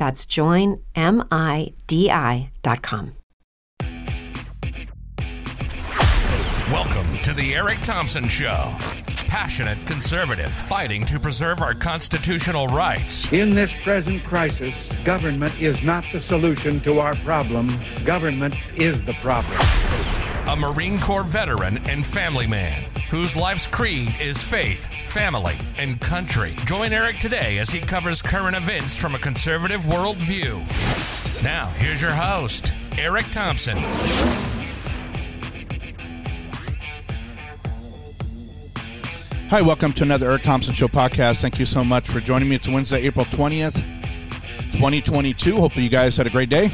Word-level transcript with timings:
That's 0.00 0.24
joinmidi.com. 0.24 3.12
Welcome 6.72 7.18
to 7.18 7.34
the 7.34 7.54
Eric 7.54 7.82
Thompson 7.82 8.26
Show 8.26 8.74
passionate 9.30 9.78
conservative 9.86 10.50
fighting 10.50 11.04
to 11.04 11.20
preserve 11.20 11.62
our 11.62 11.72
constitutional 11.72 12.66
rights. 12.66 13.32
In 13.32 13.54
this 13.54 13.70
present 13.84 14.24
crisis, 14.24 14.74
government 15.04 15.54
is 15.62 15.80
not 15.84 16.02
the 16.12 16.20
solution 16.22 16.80
to 16.80 16.98
our 16.98 17.14
problem. 17.16 17.70
Government 18.04 18.56
is 18.74 18.96
the 19.04 19.12
problem. 19.22 19.56
A 20.48 20.56
Marine 20.56 20.98
Corps 20.98 21.22
veteran 21.22 21.78
and 21.88 22.04
family 22.04 22.48
man 22.48 22.90
whose 23.10 23.36
life's 23.36 23.68
creed 23.68 24.12
is 24.20 24.42
faith, 24.42 24.88
family, 25.10 25.56
and 25.76 26.00
country. 26.00 26.54
Join 26.66 26.92
Eric 26.92 27.18
today 27.18 27.58
as 27.58 27.68
he 27.68 27.80
covers 27.80 28.22
current 28.22 28.56
events 28.56 28.94
from 28.94 29.16
a 29.16 29.18
conservative 29.18 29.80
worldview. 29.80 30.62
Now, 31.42 31.66
here's 31.70 32.00
your 32.00 32.12
host, 32.12 32.72
Eric 32.96 33.26
Thompson. 33.32 33.76
Hi, 39.48 39.60
welcome 39.60 39.92
to 39.94 40.04
another 40.04 40.30
Eric 40.30 40.44
Thompson 40.44 40.74
Show 40.74 40.86
podcast. 40.86 41.40
Thank 41.40 41.58
you 41.58 41.64
so 41.64 41.82
much 41.82 42.06
for 42.08 42.20
joining 42.20 42.48
me. 42.48 42.54
It's 42.54 42.68
Wednesday, 42.68 43.02
April 43.02 43.26
20th, 43.26 43.82
2022. 44.70 45.56
Hopefully, 45.56 45.82
you 45.82 45.90
guys 45.90 46.16
had 46.16 46.28
a 46.28 46.30
great 46.30 46.50
day. 46.50 46.70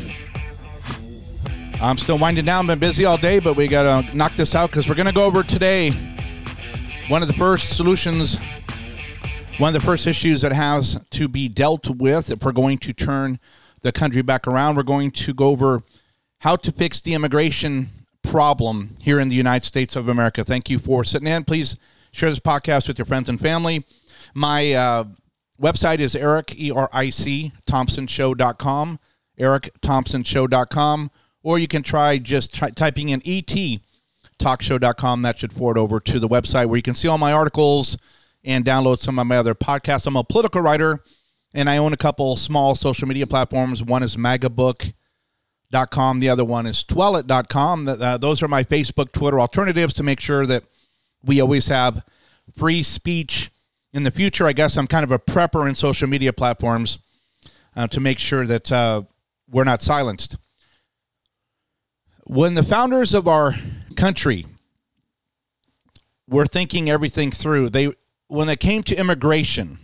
I'm 1.80 1.96
still 1.96 2.18
winding 2.18 2.44
down, 2.44 2.66
been 2.66 2.78
busy 2.78 3.06
all 3.06 3.16
day, 3.16 3.38
but 3.38 3.56
we 3.56 3.66
got 3.66 4.02
to 4.02 4.16
knock 4.16 4.36
this 4.36 4.54
out 4.54 4.68
because 4.68 4.90
we're 4.90 4.94
going 4.94 5.06
to 5.06 5.12
go 5.12 5.24
over 5.24 5.42
today 5.42 6.15
one 7.08 7.22
of 7.22 7.28
the 7.28 7.34
first 7.34 7.76
solutions, 7.76 8.38
one 9.58 9.74
of 9.74 9.80
the 9.80 9.84
first 9.84 10.06
issues 10.06 10.42
that 10.42 10.52
has 10.52 11.00
to 11.10 11.28
be 11.28 11.48
dealt 11.48 11.88
with 11.88 12.30
if 12.30 12.42
we're 12.44 12.52
going 12.52 12.78
to 12.78 12.92
turn 12.92 13.38
the 13.82 13.92
country 13.92 14.22
back 14.22 14.46
around. 14.46 14.76
We're 14.76 14.82
going 14.82 15.10
to 15.12 15.34
go 15.34 15.48
over 15.48 15.82
how 16.40 16.56
to 16.56 16.72
fix 16.72 17.00
the 17.00 17.14
immigration 17.14 17.88
problem 18.22 18.94
here 19.00 19.20
in 19.20 19.28
the 19.28 19.36
United 19.36 19.64
States 19.64 19.96
of 19.96 20.08
America. 20.08 20.44
Thank 20.44 20.68
you 20.68 20.78
for 20.78 21.04
sitting 21.04 21.28
in. 21.28 21.44
Please 21.44 21.76
Share 22.16 22.30
this 22.30 22.40
podcast 22.40 22.88
with 22.88 22.96
your 22.96 23.04
friends 23.04 23.28
and 23.28 23.38
family. 23.38 23.84
My 24.32 24.72
uh, 24.72 25.04
website 25.60 25.98
is 25.98 26.16
Eric, 26.16 26.58
E 26.58 26.70
R 26.70 26.88
I 26.90 27.10
C, 27.10 27.52
ThompsonShow.com, 27.66 28.98
EricThompsonShow.com, 29.38 31.10
or 31.42 31.58
you 31.58 31.68
can 31.68 31.82
try 31.82 32.16
just 32.16 32.54
typing 32.54 33.10
in 33.10 33.20
ET 33.26 33.54
talkshow.com. 34.38 35.22
That 35.22 35.38
should 35.38 35.52
forward 35.52 35.78
over 35.78 36.00
to 36.00 36.18
the 36.18 36.28
website 36.28 36.66
where 36.66 36.76
you 36.76 36.82
can 36.82 36.94
see 36.94 37.08
all 37.08 37.18
my 37.18 37.32
articles 37.32 37.96
and 38.44 38.64
download 38.64 38.98
some 38.98 39.18
of 39.18 39.26
my 39.26 39.36
other 39.36 39.54
podcasts. 39.54 40.06
I'm 40.06 40.16
a 40.16 40.24
political 40.24 40.60
writer 40.60 41.00
and 41.54 41.68
I 41.68 41.78
own 41.78 41.92
a 41.92 41.96
couple 41.96 42.36
small 42.36 42.74
social 42.74 43.08
media 43.08 43.26
platforms. 43.26 43.82
One 43.82 44.02
is 44.02 44.16
magabook.com, 44.16 46.20
the 46.20 46.28
other 46.28 46.44
one 46.44 46.66
is 46.66 46.84
twellet.com. 46.84 47.88
Uh, 47.88 48.18
those 48.18 48.42
are 48.42 48.48
my 48.48 48.62
Facebook, 48.62 49.12
Twitter 49.12 49.40
alternatives 49.40 49.94
to 49.94 50.02
make 50.02 50.20
sure 50.20 50.46
that 50.46 50.64
we 51.22 51.40
always 51.40 51.68
have 51.68 52.04
free 52.56 52.82
speech 52.82 53.50
in 53.92 54.04
the 54.04 54.10
future. 54.10 54.46
I 54.46 54.52
guess 54.52 54.76
I'm 54.76 54.86
kind 54.86 55.04
of 55.04 55.10
a 55.10 55.18
prepper 55.18 55.68
in 55.68 55.74
social 55.74 56.08
media 56.08 56.32
platforms 56.32 56.98
uh, 57.74 57.86
to 57.88 58.00
make 58.00 58.18
sure 58.18 58.46
that 58.46 58.70
uh, 58.70 59.02
we're 59.50 59.64
not 59.64 59.82
silenced. 59.82 60.36
When 62.24 62.54
the 62.54 62.62
founders 62.62 63.14
of 63.14 63.28
our 63.28 63.54
country 63.96 64.46
were 66.28 66.46
thinking 66.46 66.90
everything 66.90 67.30
through, 67.30 67.70
they 67.70 67.92
when 68.28 68.48
it 68.48 68.60
came 68.60 68.82
to 68.82 68.96
immigration, 68.96 69.78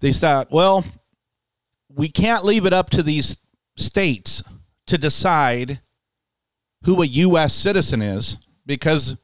they 0.00 0.12
thought, 0.12 0.50
well, 0.50 0.84
we 1.88 2.08
can't 2.08 2.44
leave 2.44 2.66
it 2.66 2.72
up 2.72 2.90
to 2.90 3.02
these 3.02 3.38
states 3.76 4.42
to 4.86 4.98
decide 4.98 5.80
who 6.84 7.02
a 7.02 7.06
U.S. 7.06 7.54
citizen 7.54 8.02
is 8.02 8.38
because 8.66 9.16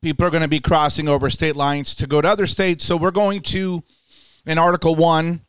people 0.00 0.26
are 0.26 0.30
going 0.30 0.42
to 0.42 0.48
be 0.48 0.60
crossing 0.60 1.08
over 1.08 1.30
state 1.30 1.56
lines 1.56 1.94
to 1.96 2.06
go 2.06 2.20
to 2.20 2.28
other 2.28 2.46
states. 2.46 2.84
So 2.84 2.96
we're 2.96 3.10
going 3.10 3.42
to, 3.42 3.82
in 4.46 4.58
Article 4.58 4.94
1, 4.94 5.40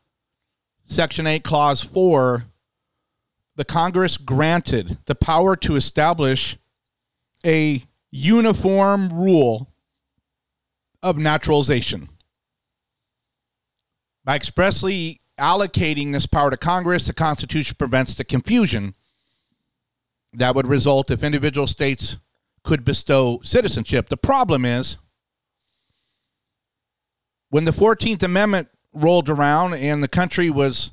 Section 0.85 1.27
8, 1.27 1.43
Clause 1.43 1.81
4, 1.81 2.45
the 3.55 3.65
Congress 3.65 4.17
granted 4.17 4.97
the 5.05 5.15
power 5.15 5.55
to 5.55 5.75
establish 5.75 6.57
a 7.45 7.83
uniform 8.11 9.09
rule 9.13 9.73
of 11.01 11.17
naturalization. 11.17 12.09
By 14.23 14.35
expressly 14.35 15.19
allocating 15.39 16.11
this 16.11 16.25
power 16.25 16.49
to 16.49 16.57
Congress, 16.57 17.05
the 17.05 17.13
Constitution 17.13 17.75
prevents 17.77 18.13
the 18.13 18.23
confusion 18.23 18.95
that 20.33 20.55
would 20.55 20.67
result 20.67 21.11
if 21.11 21.23
individual 21.23 21.67
states 21.67 22.17
could 22.63 22.83
bestow 22.83 23.39
citizenship. 23.43 24.09
The 24.09 24.17
problem 24.17 24.65
is 24.65 24.97
when 27.49 27.65
the 27.65 27.71
14th 27.71 28.23
Amendment 28.23 28.69
rolled 28.91 29.29
around 29.29 29.75
and 29.75 30.01
the 30.01 30.07
country 30.07 30.49
was 30.49 30.91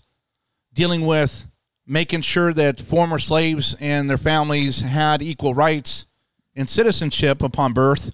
dealing 0.75 1.07
with 1.07 1.47
making 1.87 2.23
sure 2.23 2.53
that 2.53 2.81
former 2.81 3.19
slaves 3.19 3.75
and 3.81 4.09
their 4.09 4.19
families 4.19 4.81
had 4.81 5.23
equal 5.23 5.55
rights 5.55 6.05
and 6.55 6.69
citizenship 6.69 7.43
upon 7.43 7.73
birth, 7.73 8.13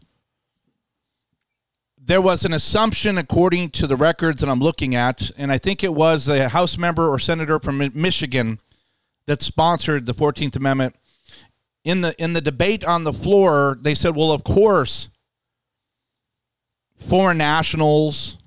there 2.08 2.22
was 2.22 2.46
an 2.46 2.54
assumption, 2.54 3.18
according 3.18 3.68
to 3.68 3.86
the 3.86 3.96
records 3.96 4.40
that 4.40 4.48
I'm 4.48 4.60
looking 4.60 4.94
at, 4.94 5.30
and 5.36 5.52
I 5.52 5.58
think 5.58 5.84
it 5.84 5.92
was 5.92 6.26
a 6.26 6.48
House 6.48 6.78
member 6.78 7.06
or 7.06 7.18
senator 7.18 7.58
from 7.58 7.90
Michigan 7.92 8.60
that 9.26 9.42
sponsored 9.42 10.06
the 10.06 10.14
14th 10.14 10.56
Amendment. 10.56 10.96
In 11.84 12.00
the 12.00 12.20
in 12.22 12.32
the 12.32 12.40
debate 12.40 12.84
on 12.84 13.04
the 13.04 13.12
floor, 13.12 13.78
they 13.80 13.94
said, 13.94 14.16
"Well, 14.16 14.32
of 14.32 14.42
course, 14.42 15.08
foreign 16.98 17.38
nationals, 17.38 18.38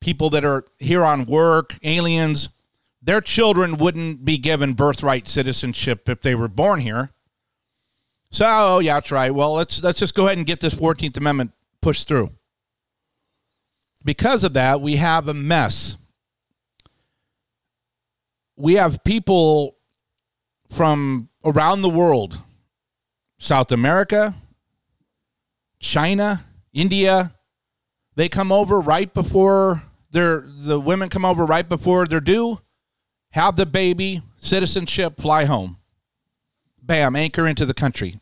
people 0.00 0.30
that 0.30 0.44
are 0.44 0.64
here 0.78 1.04
on 1.04 1.24
work, 1.24 1.74
aliens, 1.82 2.50
their 3.06 3.22
children 3.22 3.78
wouldn't 3.78 4.24
be 4.24 4.36
given 4.36 4.74
birthright 4.74 5.26
citizenship 5.26 6.08
if 6.08 6.20
they 6.20 6.34
were 6.34 6.48
born 6.48 6.80
here." 6.80 7.10
So, 8.30 8.44
oh 8.46 8.78
yeah, 8.80 8.94
that's 8.94 9.10
right. 9.10 9.34
Well, 9.34 9.54
let's 9.54 9.82
let's 9.82 9.98
just 9.98 10.14
go 10.14 10.26
ahead 10.26 10.36
and 10.36 10.46
get 10.46 10.60
this 10.60 10.74
14th 10.74 11.16
Amendment 11.16 11.52
pushed 11.80 12.06
through. 12.06 12.30
Because 14.04 14.44
of 14.44 14.52
that, 14.52 14.80
we 14.80 14.96
have 14.96 15.26
a 15.26 15.34
mess. 15.34 15.96
We 18.56 18.74
have 18.74 19.02
people 19.04 19.78
from 20.70 21.28
around 21.44 21.80
the 21.80 21.88
world, 21.88 22.40
South 23.38 23.72
America, 23.72 24.34
China, 25.78 26.44
India, 26.72 27.34
they 28.16 28.28
come 28.28 28.50
over 28.50 28.80
right 28.80 29.12
before 29.12 29.82
their 30.10 30.44
the 30.46 30.80
women 30.80 31.08
come 31.08 31.24
over 31.24 31.44
right 31.44 31.68
before 31.68 32.06
they're 32.06 32.20
due, 32.20 32.60
have 33.36 33.56
the 33.56 33.66
baby, 33.66 34.22
citizenship, 34.38 35.20
fly 35.20 35.44
home. 35.44 35.76
Bam, 36.82 37.14
anchor 37.14 37.46
into 37.46 37.66
the 37.66 37.74
country. 37.74 38.18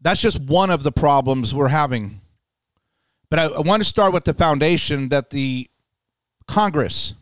That's 0.00 0.22
just 0.22 0.40
one 0.40 0.70
of 0.70 0.82
the 0.82 0.90
problems 0.90 1.54
we're 1.54 1.68
having. 1.68 2.20
But 3.28 3.38
I, 3.38 3.44
I 3.44 3.60
want 3.60 3.82
to 3.82 3.88
start 3.88 4.14
with 4.14 4.24
the 4.24 4.32
foundation 4.32 5.08
that 5.08 5.28
the 5.30 5.68
Congress 6.48 7.12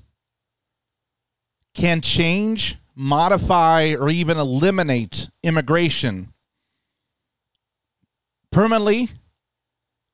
can 1.75 2.01
change, 2.01 2.77
modify, 2.95 3.95
or 3.99 4.11
even 4.11 4.39
eliminate 4.39 5.31
immigration 5.43 6.33
permanently, 8.53 9.09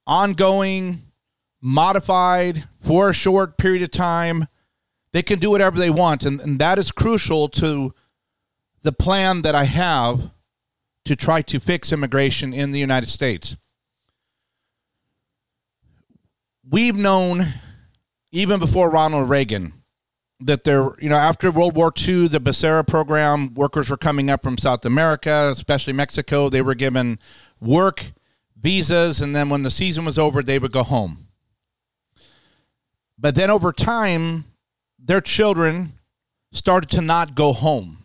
ongoing, 0.06 1.02
modified 1.60 2.64
for 2.78 3.10
a 3.10 3.12
short 3.12 3.58
period 3.58 3.82
of 3.82 3.90
time. 3.90 4.48
They 5.12 5.22
can 5.22 5.38
do 5.38 5.50
whatever 5.50 5.78
they 5.78 5.90
want. 5.90 6.24
And, 6.24 6.40
and 6.40 6.58
that 6.58 6.78
is 6.78 6.92
crucial 6.92 7.48
to 7.50 7.94
the 8.82 8.92
plan 8.92 9.42
that 9.42 9.54
I 9.54 9.64
have 9.64 10.30
to 11.04 11.16
try 11.16 11.42
to 11.42 11.58
fix 11.58 11.92
immigration 11.92 12.52
in 12.52 12.72
the 12.72 12.78
United 12.78 13.08
States. 13.08 13.56
We've 16.68 16.96
known, 16.96 17.42
even 18.30 18.60
before 18.60 18.90
Ronald 18.90 19.28
Reagan, 19.28 19.72
that 20.38 20.64
there, 20.64 20.94
you 21.00 21.08
know, 21.08 21.16
after 21.16 21.50
World 21.50 21.76
War 21.76 21.92
II, 21.96 22.28
the 22.28 22.40
Bracero 22.40 22.86
program, 22.86 23.52
workers 23.54 23.90
were 23.90 23.96
coming 23.96 24.30
up 24.30 24.42
from 24.42 24.56
South 24.56 24.84
America, 24.84 25.50
especially 25.52 25.92
Mexico. 25.92 26.48
They 26.48 26.62
were 26.62 26.74
given 26.74 27.18
work 27.60 28.12
visas, 28.58 29.20
and 29.20 29.34
then 29.34 29.48
when 29.48 29.64
the 29.64 29.70
season 29.70 30.04
was 30.04 30.18
over, 30.18 30.42
they 30.42 30.58
would 30.58 30.72
go 30.72 30.82
home. 30.82 31.28
But 33.18 33.34
then 33.34 33.50
over 33.50 33.72
time, 33.72 34.44
their 35.02 35.20
children 35.20 35.92
started 36.52 36.90
to 36.90 37.00
not 37.00 37.34
go 37.34 37.52
home. 37.52 37.98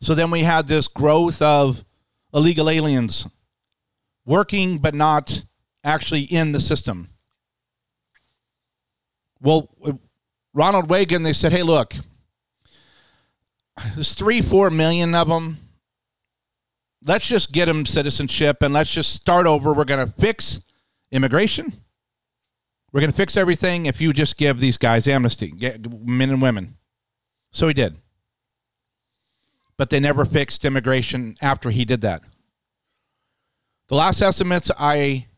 So 0.00 0.14
then 0.14 0.30
we 0.30 0.40
had 0.42 0.66
this 0.66 0.88
growth 0.88 1.42
of 1.42 1.84
illegal 2.32 2.70
aliens 2.70 3.26
working 4.24 4.78
but 4.78 4.94
not 4.94 5.44
actually 5.84 6.22
in 6.22 6.52
the 6.52 6.60
system. 6.60 7.08
Well, 9.40 9.70
Ronald 10.52 10.90
Reagan, 10.90 11.22
they 11.22 11.32
said, 11.32 11.52
hey, 11.52 11.62
look, 11.62 11.94
there's 13.94 14.14
three, 14.14 14.40
four 14.42 14.70
million 14.70 15.14
of 15.14 15.28
them. 15.28 15.58
Let's 17.04 17.28
just 17.28 17.52
get 17.52 17.66
them 17.66 17.86
citizenship 17.86 18.62
and 18.62 18.74
let's 18.74 18.92
just 18.92 19.12
start 19.12 19.46
over. 19.46 19.72
We're 19.72 19.84
going 19.84 20.04
to 20.04 20.12
fix 20.12 20.60
immigration. 21.12 21.72
We're 22.92 23.00
going 23.00 23.10
to 23.10 23.16
fix 23.16 23.36
everything 23.36 23.86
if 23.86 24.00
you 24.00 24.12
just 24.12 24.36
give 24.36 24.60
these 24.60 24.76
guys 24.76 25.06
amnesty, 25.06 25.52
men 26.04 26.30
and 26.30 26.40
women. 26.40 26.76
So 27.50 27.68
he 27.68 27.74
did 27.74 27.98
but 29.78 29.90
they 29.90 30.00
never 30.00 30.24
fixed 30.26 30.64
immigration 30.64 31.36
after 31.40 31.70
he 31.70 31.86
did 31.86 32.02
that. 32.02 32.22
The 33.86 33.94
last 33.94 34.20
estimates 34.20 34.70
I 34.78 35.28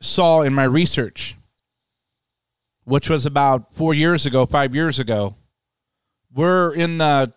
saw 0.00 0.40
in 0.40 0.54
my 0.54 0.64
research, 0.64 1.36
which 2.84 3.08
was 3.08 3.26
about 3.26 3.72
four 3.74 3.94
years 3.94 4.26
ago, 4.26 4.46
five 4.46 4.74
years 4.74 4.98
ago, 4.98 5.36
we're 6.34 6.74
in 6.74 6.98
the 6.98 7.32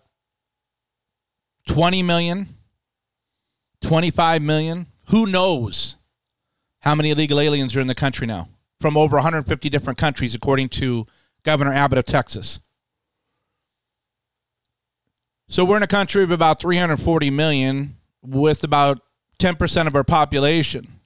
20 1.68 2.02
million, 2.02 2.48
25 3.82 4.42
million. 4.42 4.86
Who 5.08 5.26
knows 5.26 5.96
how 6.80 6.94
many 6.94 7.10
illegal 7.10 7.38
aliens 7.38 7.76
are 7.76 7.80
in 7.80 7.86
the 7.86 7.94
country 7.94 8.26
now 8.26 8.48
from 8.80 8.96
over 8.96 9.16
150 9.16 9.68
different 9.68 9.98
countries, 9.98 10.34
according 10.34 10.70
to 10.70 11.06
Governor 11.42 11.72
Abbott 11.72 11.98
of 11.98 12.06
Texas. 12.06 12.58
So 15.48 15.64
we're 15.64 15.76
in 15.76 15.82
a 15.82 15.88
country 15.88 16.22
of 16.22 16.30
about 16.30 16.60
340 16.60 17.30
million 17.30 17.96
with 18.22 18.64
about 18.64 19.00
10% 19.38 19.86
of 19.86 19.96
our 19.96 20.04
population 20.04 21.00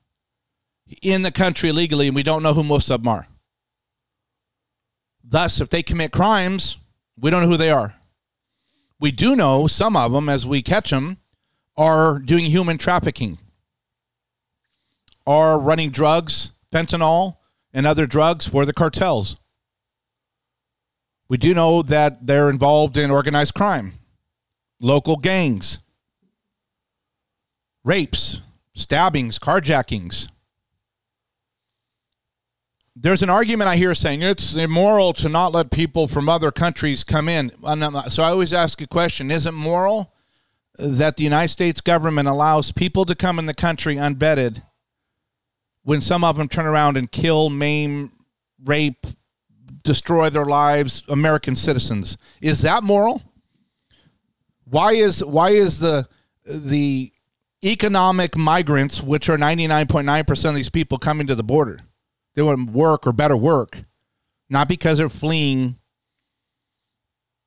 in 1.03 1.23
the 1.23 1.33
country 1.33 1.71
illegally, 1.71 2.09
and 2.09 2.15
we 2.15 2.23
don't 2.23 2.43
know 2.43 2.55
who 2.55 2.63
most 2.63 2.91
of 2.91 3.03
them 3.03 3.09
are. 3.09 3.27
Thus, 5.23 5.61
if 5.61 5.71
they 5.71 5.83
commit 5.83 6.13
crimes, 6.13 6.77
we 7.19 7.31
don't 7.31 7.43
know 7.43 7.49
who 7.49 7.57
they 7.57 7.71
are. 7.71 7.95
We 9.01 9.11
do 9.11 9.35
know 9.35 9.67
some 9.67 9.97
of 9.97 10.13
them, 10.13 10.29
as 10.29 10.47
we 10.47 10.63
catch 10.63 10.91
them, 10.91 11.19
are 11.77 12.19
doing 12.19 12.45
human 12.45 12.79
trafficking, 12.79 13.39
are 15.27 15.59
running 15.59 15.91
drugs, 15.91 16.53
fentanyl, 16.71 17.39
and 17.75 17.87
other 17.87 18.07
drugs 18.07 18.47
for 18.47 18.65
the 18.65 18.73
cartels. 18.73 19.37
We 21.29 21.37
do 21.37 21.53
know 21.53 21.83
that 21.83 22.27
they're 22.27 22.49
involved 22.49 22.97
in 22.97 23.11
organized 23.11 23.55
crime 23.55 23.95
local 24.81 25.17
gangs, 25.17 25.79
rapes, 27.83 28.41
stabbings, 28.75 29.39
carjackings. 29.39 30.29
There's 32.95 33.23
an 33.23 33.31
argument 33.31 33.69
I 33.69 33.77
hear 33.77 33.95
saying 33.95 34.23
it's 34.23 34.55
immoral 34.55 35.13
to 35.15 35.29
not 35.29 35.53
let 35.53 35.71
people 35.71 36.07
from 36.07 36.29
other 36.29 36.53
countries 36.53 37.03
come 37.03 37.29
in. 37.29 37.51
Uh, 37.63 38.09
so 38.09 38.23
I 38.23 38.29
always 38.29 38.53
ask 38.53 38.81
a 38.81 38.87
question 38.87 39.31
Is 39.31 39.47
it 39.47 39.53
moral 39.53 40.13
that 40.79 41.17
the 41.17 41.25
United 41.25 41.49
States 41.49 41.81
government 41.81 42.29
allows 42.29 42.71
people 42.71 43.05
to 43.07 43.15
come 43.15 43.39
in 43.39 43.47
the 43.47 43.55
country 43.55 43.97
unvetted 43.97 44.63
when 45.85 46.01
some 46.01 46.25
of 46.25 46.37
them 46.37 46.49
turn 46.49 46.67
around 46.67 46.97
and 46.97 47.11
kill, 47.11 47.51
maim, 47.51 48.13
rape, 48.65 49.07
destroy 49.83 50.31
their 50.31 50.47
lives, 50.47 51.03
American 51.09 51.55
citizens? 51.55 52.17
Is 52.41 52.63
that 52.63 52.83
moral? 52.83 53.23
Why 54.65 54.93
is 54.93 55.23
why 55.23 55.51
is 55.51 55.79
the 55.79 56.09
the 56.47 57.13
economic 57.65 58.37
migrants, 58.37 59.03
which 59.03 59.29
are 59.29 59.39
ninety 59.39 59.67
nine 59.67 59.87
point 59.87 60.07
nine 60.07 60.25
percent 60.25 60.55
of 60.55 60.57
these 60.57 60.71
people 60.71 60.99
coming 60.99 61.27
to 61.27 61.35
the 61.35 61.45
border, 61.45 61.81
they 62.35 62.43
want 62.43 62.71
work 62.71 63.07
or 63.07 63.13
better 63.13 63.37
work, 63.37 63.79
not 64.49 64.69
because 64.69 64.99
they're 64.99 65.09
fleeing 65.09 65.77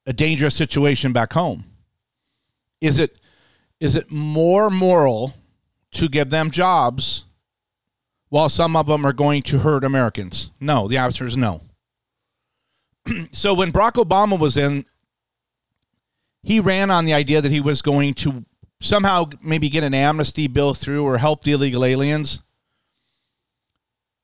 a 0.05 0.13
dangerous 0.13 0.55
situation 0.55 1.11
back 1.11 1.33
home. 1.33 1.65
Is 2.79 2.99
it 2.99 3.19
is 3.79 3.95
it 3.95 4.11
more 4.11 4.69
moral 4.69 5.33
to 5.91 6.07
give 6.07 6.29
them 6.29 6.51
jobs 6.51 7.25
while 8.29 8.49
some 8.49 8.75
of 8.75 8.87
them 8.87 9.05
are 9.05 9.13
going 9.13 9.41
to 9.43 9.59
hurt 9.59 9.83
Americans? 9.83 10.51
No, 10.59 10.87
the 10.87 10.97
answer 10.97 11.25
is 11.25 11.37
no. 11.37 11.61
so 13.31 13.53
when 13.53 13.71
Barack 13.71 13.93
Obama 13.93 14.37
was 14.37 14.57
in 14.57 14.85
he 16.47 16.61
ran 16.61 16.89
on 16.89 17.03
the 17.03 17.13
idea 17.13 17.41
that 17.41 17.51
he 17.51 17.59
was 17.59 17.81
going 17.81 18.13
to 18.13 18.45
somehow 18.79 19.25
maybe 19.41 19.69
get 19.69 19.83
an 19.83 19.93
amnesty 19.93 20.47
bill 20.47 20.73
through 20.73 21.03
or 21.03 21.17
help 21.17 21.43
the 21.43 21.51
illegal 21.51 21.83
aliens. 21.83 22.39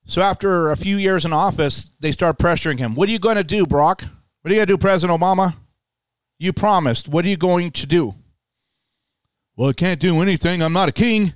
So 0.06 0.22
after 0.22 0.70
a 0.70 0.78
few 0.78 0.98
years 0.98 1.26
in 1.26 1.34
office, 1.34 1.90
they 2.00 2.14
start 2.14 2.38
pressuring 2.38 2.80
him. 2.80 2.96
What 2.96 3.10
are 3.10 3.12
you 3.12 3.20
going 3.20 3.36
to 3.36 3.44
do, 3.44 3.66
Brock? 3.66 4.04
What 4.42 4.52
are 4.52 4.54
you 4.54 4.60
going 4.60 4.68
to 4.68 4.74
do, 4.74 4.78
President 4.78 5.20
Obama? 5.20 5.56
You 6.40 6.54
promised. 6.54 7.10
What 7.10 7.26
are 7.26 7.30
you 7.30 7.38
going 7.38 7.72
to 7.72 7.86
do? 7.86 8.16
Well, 9.58 9.70
I 9.70 9.74
can't 9.74 10.00
do 10.00 10.22
anything. 10.22 10.62
I'm 10.62 10.74
not 10.74 10.90
a 10.90 10.94
king. 10.94 11.34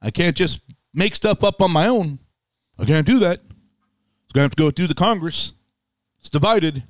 I 0.00 0.10
can't 0.10 0.36
just 0.36 0.60
make 0.94 1.14
stuff 1.14 1.42
up 1.44 1.60
on 1.60 1.70
my 1.70 1.86
own. 1.86 2.18
I 2.78 2.84
can't 2.84 3.06
do 3.06 3.18
that. 3.20 3.40
It's 3.40 4.32
going 4.32 4.40
to 4.40 4.42
have 4.42 4.56
to 4.56 4.62
go 4.62 4.70
through 4.70 4.86
the 4.88 4.94
Congress. 4.94 5.52
It's 6.20 6.28
divided. 6.28 6.84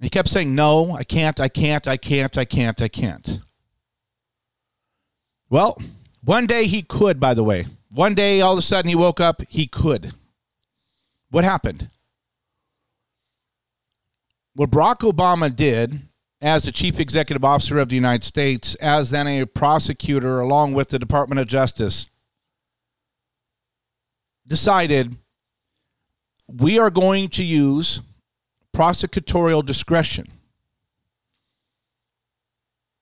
He 0.00 0.10
kept 0.10 0.28
saying, 0.28 0.54
No, 0.54 0.92
I 0.92 1.04
can't, 1.04 1.38
I 1.38 1.48
can't, 1.48 1.86
I 1.86 1.96
can't, 1.96 2.36
I 2.36 2.44
can't, 2.44 2.80
I 2.82 2.88
can't. 2.88 3.40
Well, 5.48 5.80
one 6.24 6.46
day 6.46 6.66
he 6.66 6.82
could, 6.82 7.20
by 7.20 7.34
the 7.34 7.44
way. 7.44 7.66
One 7.90 8.14
day, 8.14 8.40
all 8.40 8.52
of 8.54 8.58
a 8.58 8.62
sudden, 8.62 8.88
he 8.88 8.94
woke 8.94 9.20
up, 9.20 9.42
he 9.48 9.66
could. 9.66 10.12
What 11.30 11.44
happened? 11.44 11.88
what 14.54 14.70
Barack 14.70 14.98
Obama 15.00 15.54
did 15.54 16.00
as 16.42 16.64
the 16.64 16.72
chief 16.72 16.98
executive 16.98 17.44
officer 17.44 17.78
of 17.78 17.88
the 17.88 17.94
United 17.94 18.24
States, 18.24 18.74
as 18.76 19.10
then 19.10 19.28
a 19.28 19.46
prosecutor 19.46 20.40
along 20.40 20.74
with 20.74 20.88
the 20.88 20.98
Department 20.98 21.40
of 21.40 21.46
Justice, 21.46 22.06
decided 24.46 25.16
we 26.48 26.80
are 26.80 26.90
going 26.90 27.28
to 27.28 27.44
use 27.44 28.00
prosecutorial 28.74 29.64
discretion 29.64 30.26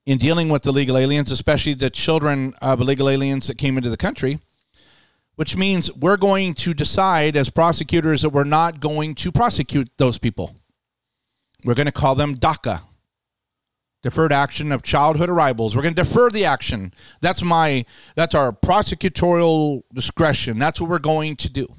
in 0.05 0.19
dealing 0.19 0.51
with 0.51 0.67
illegal 0.67 0.99
aliens, 0.99 1.31
especially 1.31 1.73
the 1.73 1.89
children 1.89 2.55
of 2.61 2.81
illegal 2.81 3.09
aliens 3.09 3.47
that 3.47 3.57
came 3.57 3.79
into 3.79 3.89
the 3.89 3.97
country, 3.97 4.39
which 5.37 5.57
means 5.57 5.91
we're 5.95 6.19
going 6.19 6.53
to 6.53 6.75
decide 6.75 7.37
as 7.37 7.49
prosecutors 7.49 8.21
that 8.21 8.31
we're 8.31 8.45
not 8.45 8.81
going 8.81 9.15
to 9.15 9.33
prosecute 9.33 9.89
those 9.97 10.19
people. 10.19 10.57
We're 11.65 11.75
going 11.75 11.87
to 11.87 11.93
call 11.93 12.15
them 12.15 12.37
DACA, 12.37 12.83
deferred 14.03 14.33
action 14.33 14.73
of 14.73 14.83
childhood 14.83 15.29
arrivals. 15.29 15.77
We're 15.77 15.83
going 15.83 15.95
to 15.95 16.03
defer 16.03 16.31
the 16.31 16.45
action. 16.45 16.93
That's 17.21 17.43
my 17.43 17.85
that's 18.15 18.35
our 18.35 18.53
prosecutorial 18.53 19.83
discretion. 19.93 20.59
That's 20.59 20.81
what 20.81 20.91
we're 20.91 20.99
going 20.99 21.37
to 21.37 21.49
do. 21.49 21.75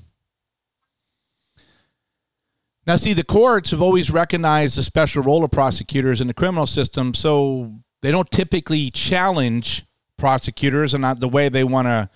Now, 2.88 2.96
see, 2.96 3.14
the 3.14 3.24
courts 3.24 3.72
have 3.72 3.82
always 3.82 4.10
recognized 4.10 4.78
the 4.78 4.84
special 4.84 5.22
role 5.22 5.44
of 5.44 5.52
prosecutors 5.52 6.20
in 6.20 6.28
the 6.28 6.34
criminal 6.34 6.66
system, 6.66 7.14
so 7.14 7.76
they 8.02 8.10
don't 8.10 8.30
typically 8.32 8.90
challenge 8.90 9.86
prosecutors 10.18 10.94
and 10.94 11.02
not 11.02 11.20
the 11.20 11.30
way 11.30 11.48
they 11.48 11.64
want 11.64 11.88
to 11.88 12.10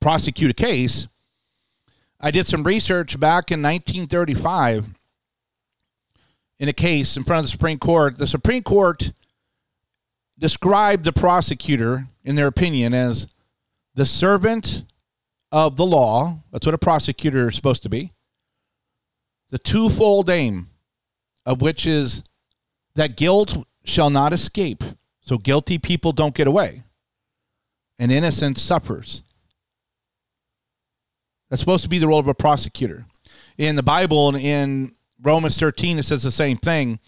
prosecute 0.00 0.50
a 0.50 0.54
case. 0.54 1.08
I 2.20 2.30
did 2.30 2.46
some 2.46 2.62
research 2.62 3.18
back 3.18 3.50
in 3.50 3.60
1935 3.60 4.90
in 6.62 6.68
a 6.68 6.72
case 6.72 7.16
in 7.16 7.24
front 7.24 7.40
of 7.40 7.46
the 7.46 7.50
Supreme 7.50 7.78
Court. 7.80 8.18
The 8.18 8.26
Supreme 8.28 8.62
Court 8.62 9.10
described 10.38 11.04
the 11.04 11.12
prosecutor, 11.12 12.06
in 12.22 12.36
their 12.36 12.46
opinion, 12.46 12.94
as 12.94 13.26
the 13.96 14.06
servant 14.06 14.84
of 15.50 15.74
the 15.74 15.84
law. 15.84 16.38
That's 16.52 16.64
what 16.64 16.74
a 16.74 16.78
prosecutor 16.78 17.48
is 17.48 17.56
supposed 17.56 17.82
to 17.82 17.88
be 17.88 18.12
the 19.50 19.58
twofold 19.58 20.30
aim 20.30 20.68
of 21.44 21.60
which 21.60 21.84
is 21.84 22.22
that 22.94 23.16
guilt 23.16 23.66
shall 23.84 24.08
not 24.08 24.32
escape. 24.32 24.84
So 25.20 25.38
guilty 25.38 25.78
people 25.78 26.12
don't 26.12 26.34
get 26.34 26.46
away, 26.46 26.84
and 27.98 28.12
innocence 28.12 28.62
suffers. 28.62 29.22
That's 31.50 31.60
supposed 31.60 31.82
to 31.82 31.88
be 31.88 31.98
the 31.98 32.08
role 32.08 32.20
of 32.20 32.28
a 32.28 32.34
prosecutor. 32.34 33.06
In 33.58 33.74
the 33.74 33.82
Bible, 33.82 34.28
and 34.28 34.38
in 34.38 34.94
Romans 35.22 35.58
13, 35.58 35.98
it 35.98 36.04
says 36.04 36.22
the 36.22 36.30
same 36.30 36.56
thing. 36.56 36.98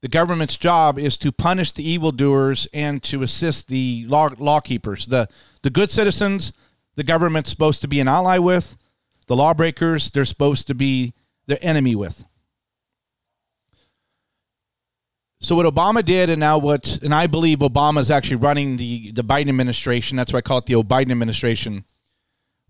The 0.00 0.08
government's 0.08 0.56
job 0.56 0.98
is 0.98 1.16
to 1.18 1.32
punish 1.32 1.72
the 1.72 1.88
evildoers 1.88 2.68
and 2.72 3.02
to 3.04 3.22
assist 3.22 3.68
the 3.68 4.04
law, 4.06 4.30
law 4.38 4.60
keepers. 4.60 5.06
The, 5.06 5.28
the 5.62 5.70
good 5.70 5.90
citizens, 5.90 6.52
the 6.94 7.02
government's 7.02 7.50
supposed 7.50 7.80
to 7.80 7.88
be 7.88 8.00
an 8.00 8.08
ally 8.08 8.38
with. 8.38 8.76
The 9.26 9.36
lawbreakers, 9.36 10.10
they're 10.10 10.26
supposed 10.26 10.66
to 10.66 10.74
be 10.74 11.14
their 11.46 11.58
enemy 11.62 11.94
with. 11.94 12.24
So 15.40 15.56
what 15.56 15.66
Obama 15.66 16.04
did, 16.04 16.30
and 16.30 16.40
now 16.40 16.58
what, 16.58 16.98
and 17.02 17.14
I 17.14 17.26
believe 17.26 17.58
Obama 17.58 18.00
is 18.00 18.10
actually 18.10 18.36
running 18.36 18.76
the 18.76 19.10
the 19.10 19.22
Biden 19.22 19.50
administration. 19.50 20.16
That's 20.16 20.32
why 20.32 20.38
I 20.38 20.42
call 20.42 20.58
it 20.58 20.66
the 20.66 20.74
Biden 20.82 21.10
administration. 21.10 21.84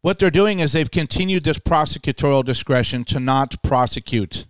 What 0.00 0.18
they're 0.18 0.30
doing 0.30 0.58
is 0.58 0.73
they've 0.73 0.90
continued 0.90 1.44
this 1.44 1.58
prosecutorial 1.58 2.44
discretion 2.44 3.04
to 3.04 3.20
not 3.20 3.62
prosecute 3.62 4.46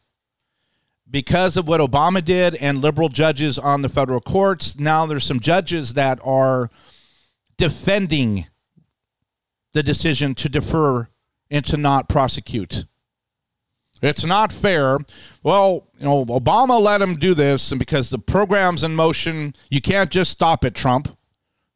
because 1.15 1.57
of 1.57 1.69
what 1.69 1.81
Obama 1.81 2.25
did 2.25 2.57
and 2.57 2.79
liberal 2.83 3.09
judges 3.09 3.57
on 3.57 3.83
the 3.83 3.89
federal 3.89 4.21
courts. 4.21 4.77
Now 4.81 5.07
there's 5.07 5.23
some 5.23 5.39
judges 5.39 5.95
that 5.95 6.19
are 6.25 6.71
defending 7.57 8.49
the 9.75 9.85
decision 9.85 10.35
to 10.35 10.49
defer 10.49 11.07
and 11.53 11.65
to 11.67 11.77
not 11.77 12.09
prosecute. 12.09 12.87
It's 14.03 14.25
not 14.25 14.51
fair. 14.51 14.99
Well, 15.45 15.87
you 15.99 16.05
know, 16.05 16.25
Obama 16.25 16.83
let 16.83 17.01
him 17.01 17.15
do 17.15 17.33
this, 17.33 17.71
and 17.71 17.79
because 17.79 18.11
the 18.11 18.19
program's 18.19 18.83
in 18.83 18.97
motion, 18.97 19.55
you 19.71 19.81
can't 19.81 20.11
just 20.11 20.33
stop 20.33 20.65
it, 20.65 20.75
Trump. 20.75 21.17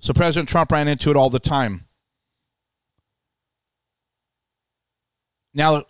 So 0.01 0.13
President 0.13 0.49
Trump 0.49 0.73
ran 0.73 0.89
into 0.89 1.11
it 1.11 1.17
all 1.17 1.31
the 1.31 1.39
time. 1.39 1.87
Now, 5.55 5.85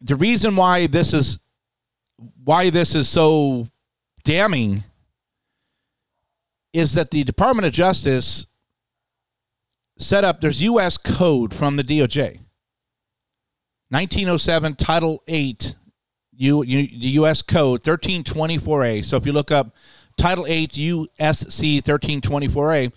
the 0.00 0.16
reason 0.16 0.56
why 0.56 0.88
this 0.88 1.12
is 1.12 1.38
why 2.44 2.70
this 2.70 2.94
is 2.94 3.08
so 3.08 3.68
damning 4.24 4.84
is 6.72 6.94
that 6.94 7.10
the 7.10 7.24
Department 7.24 7.66
of 7.66 7.72
Justice 7.72 8.46
set 9.98 10.24
up 10.24 10.40
there's 10.40 10.62
US 10.62 10.96
code 10.98 11.54
from 11.54 11.76
the 11.76 11.82
DOJ 11.82 12.40
1907 13.90 14.74
Title 14.74 15.22
8 15.26 15.74
U, 16.38 16.62
U, 16.62 16.86
the 16.86 17.08
U.S. 17.20 17.42
Code 17.42 17.82
1324A. 17.82 19.04
So 19.04 19.16
if 19.16 19.26
you 19.26 19.32
look 19.32 19.50
up 19.50 19.74
Title 20.16 20.46
8 20.46 20.72
USC 20.72 21.82
1324A, 21.82 22.92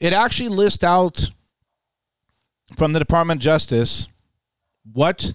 it 0.00 0.12
actually 0.12 0.48
lists 0.48 0.84
out 0.84 1.30
from 2.76 2.92
the 2.92 2.98
Department 2.98 3.38
of 3.38 3.42
Justice 3.42 4.08
what 4.92 5.34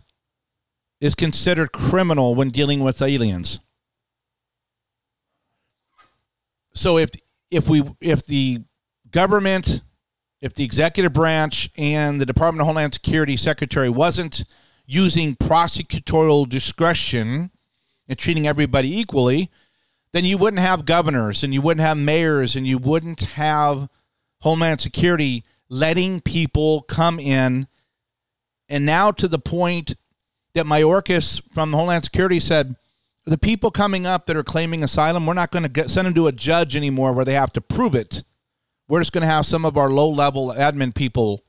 is 1.01 1.15
considered 1.15 1.71
criminal 1.71 2.35
when 2.35 2.49
dealing 2.49 2.81
with 2.81 3.01
aliens. 3.01 3.59
So 6.73 6.97
if 6.97 7.09
if 7.51 7.67
we 7.67 7.83
if 7.99 8.25
the 8.25 8.59
government 9.11 9.81
if 10.41 10.53
the 10.53 10.63
executive 10.63 11.13
branch 11.13 11.69
and 11.77 12.19
the 12.19 12.25
Department 12.25 12.61
of 12.61 12.67
Homeland 12.67 12.93
Security 12.93 13.35
secretary 13.35 13.89
wasn't 13.89 14.45
using 14.85 15.35
prosecutorial 15.35 16.47
discretion 16.47 17.51
and 18.07 18.17
treating 18.17 18.47
everybody 18.47 18.97
equally, 18.97 19.49
then 20.13 20.25
you 20.25 20.37
wouldn't 20.37 20.61
have 20.61 20.85
governors 20.85 21.43
and 21.43 21.53
you 21.53 21.61
wouldn't 21.61 21.85
have 21.85 21.97
mayors 21.97 22.55
and 22.55 22.65
you 22.65 22.77
wouldn't 22.77 23.21
have 23.21 23.89
Homeland 24.41 24.81
Security 24.81 25.43
letting 25.69 26.21
people 26.21 26.81
come 26.81 27.19
in. 27.19 27.67
And 28.67 28.85
now 28.85 29.11
to 29.11 29.27
the 29.27 29.39
point 29.39 29.95
that 30.53 30.65
Mayorkas 30.65 31.41
from 31.53 31.73
Homeland 31.73 32.03
Security 32.03 32.39
said, 32.39 32.75
the 33.25 33.37
people 33.37 33.69
coming 33.69 34.07
up 34.07 34.25
that 34.25 34.35
are 34.35 34.43
claiming 34.43 34.83
asylum, 34.83 35.25
we're 35.25 35.33
not 35.33 35.51
going 35.51 35.71
to 35.71 35.89
send 35.89 36.07
them 36.07 36.13
to 36.15 36.27
a 36.27 36.31
judge 36.31 36.75
anymore 36.75 37.13
where 37.13 37.25
they 37.25 37.33
have 37.33 37.53
to 37.53 37.61
prove 37.61 37.93
it 37.93 38.23
we're 38.89 38.99
just 38.99 39.13
going 39.13 39.21
to 39.21 39.27
have 39.27 39.45
some 39.45 39.63
of 39.63 39.77
our 39.77 39.89
low 39.89 40.09
level 40.09 40.47
admin 40.49 40.93
people 40.93 41.45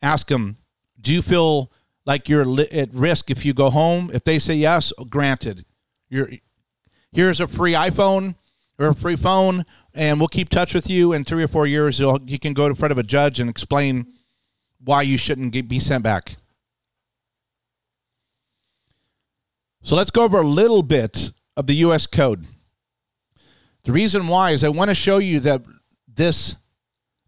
ask 0.00 0.28
them, 0.28 0.56
Do 0.98 1.12
you 1.12 1.20
feel 1.20 1.72
like 2.06 2.28
you're 2.28 2.44
li- 2.44 2.70
at 2.70 2.94
risk 2.94 3.30
if 3.30 3.44
you 3.44 3.52
go 3.52 3.68
home? 3.68 4.10
If 4.14 4.24
they 4.24 4.38
say 4.38 4.54
yes, 4.54 4.92
granted. 5.10 5.66
You're, 6.08 6.30
here's 7.10 7.40
a 7.40 7.48
free 7.48 7.72
iPhone 7.72 8.36
or 8.78 8.88
a 8.88 8.94
free 8.94 9.16
phone, 9.16 9.66
and 9.92 10.20
we'll 10.20 10.28
keep 10.28 10.48
touch 10.48 10.72
with 10.72 10.88
you. 10.88 11.12
In 11.12 11.24
three 11.24 11.42
or 11.42 11.48
four 11.48 11.66
years, 11.66 11.98
you 11.98 12.38
can 12.38 12.54
go 12.54 12.66
in 12.66 12.76
front 12.76 12.92
of 12.92 12.98
a 12.98 13.02
judge 13.02 13.40
and 13.40 13.50
explain 13.50 14.06
why 14.84 15.02
you 15.02 15.18
shouldn't 15.18 15.52
get, 15.52 15.68
be 15.68 15.80
sent 15.80 16.04
back. 16.04 16.36
So 19.86 19.94
let's 19.94 20.10
go 20.10 20.24
over 20.24 20.40
a 20.40 20.44
little 20.44 20.82
bit 20.82 21.30
of 21.56 21.68
the 21.68 21.74
U.S. 21.74 22.08
Code. 22.08 22.44
The 23.84 23.92
reason 23.92 24.26
why 24.26 24.50
is 24.50 24.64
I 24.64 24.68
want 24.68 24.88
to 24.88 24.96
show 24.96 25.18
you 25.18 25.38
that 25.38 25.62
this 26.12 26.56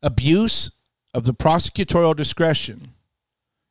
abuse 0.02 0.72
of 1.14 1.22
the 1.22 1.34
prosecutorial 1.34 2.16
discretion 2.16 2.94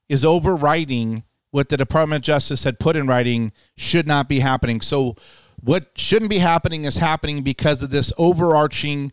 is 0.07 0.23
overriding 0.23 1.25
what 1.51 1.67
the 1.67 1.75
Department 1.75 2.21
of 2.21 2.23
Justice 2.23 2.63
had 2.63 2.79
put 2.79 2.95
in 2.95 3.07
writing 3.07 3.51
should 3.75 4.07
not 4.07 4.29
be 4.29 4.39
happening. 4.39 4.79
So, 4.79 5.17
what 5.59 5.91
shouldn't 5.97 6.29
be 6.29 6.37
happening 6.37 6.85
is 6.85 6.99
happening 6.99 7.43
because 7.43 7.83
of 7.83 7.89
this 7.89 8.13
overarching 8.17 9.11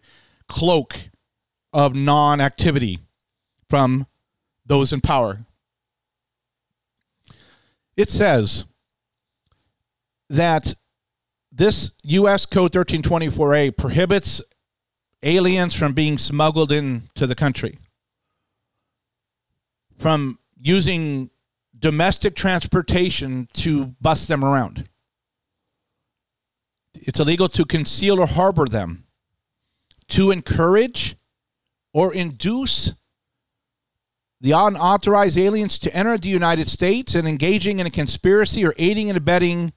cloak 0.49 1.11
of 1.73 1.97
non 1.97 2.40
activity 2.40 3.00
from 3.69 4.07
those 4.64 4.93
in 4.93 5.00
power. 5.00 5.47
It 7.97 8.09
says 8.09 8.66
that 10.28 10.75
this 11.52 11.93
U.S. 12.02 12.47
Code 12.47 12.73
1324A 12.73 13.76
prohibits 13.76 14.43
aliens 15.23 15.75
from 15.75 15.93
being 15.93 16.19
smuggled 16.19 16.73
into 16.73 17.26
the 17.26 17.35
country, 17.35 17.78
from 19.99 20.38
using 20.59 21.31
domestic 21.78 22.35
transportation 22.35 23.49
to 23.54 23.87
bust 24.00 24.28
them 24.28 24.45
around. 24.45 24.88
It's 26.95 27.21
illegal 27.21 27.49
to 27.50 27.64
conceal 27.64 28.21
or 28.21 28.26
harbor 28.26 28.66
them, 28.66 29.04
to 30.09 30.31
encourage 30.31 31.16
or 31.93 32.12
induce 32.12 32.95
the 34.40 34.52
unauthorized 34.52 35.38
aliens 35.38 35.78
to 35.78 35.95
enter 35.97 36.19
the 36.19 36.28
United 36.28 36.69
States 36.69 37.14
and 37.14 37.26
engaging 37.26 37.81
in 37.81 37.87
a 37.87 37.90
conspiracy 37.90 38.64
or 38.64 38.75
aiding 38.76 39.09
and 39.09 39.16
abetting 39.16 39.73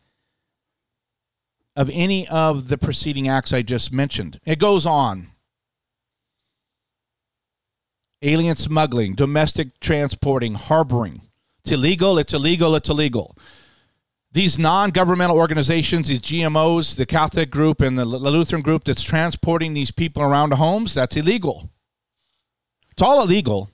of 1.78 1.92
any 1.94 2.28
of 2.28 2.70
the 2.70 2.78
preceding 2.78 3.28
acts 3.30 3.54
I 3.54 3.62
just 3.62 3.94
mentioned. 3.94 4.40
It 4.44 4.58
goes 4.58 4.88
on. 4.88 5.28
Alien 8.24 8.56
smuggling, 8.56 9.14
domestic 9.14 9.80
transporting, 9.80 10.56
harboring. 10.56 11.22
It's 11.60 11.72
illegal, 11.72 12.18
it's 12.18 12.34
illegal, 12.34 12.74
it's 12.76 12.90
illegal. 12.90 13.38
These 14.32 14.58
non 14.58 14.90
governmental 14.90 15.38
organizations, 15.38 16.08
these 16.08 16.20
GMOs, 16.20 16.96
the 16.96 17.06
Catholic 17.06 17.52
group 17.52 17.80
and 17.80 17.98
the 17.98 18.06
Lutheran 18.06 18.64
group 18.64 18.84
that's 18.84 19.04
transporting 19.04 19.76
these 19.76 19.92
people 19.92 20.24
around 20.24 20.50
to 20.50 20.56
homes, 20.56 20.96
that's 20.96 21.16
illegal. 21.16 21.70
It's 22.90 23.04
all 23.04 23.22
illegal. 23.22 23.70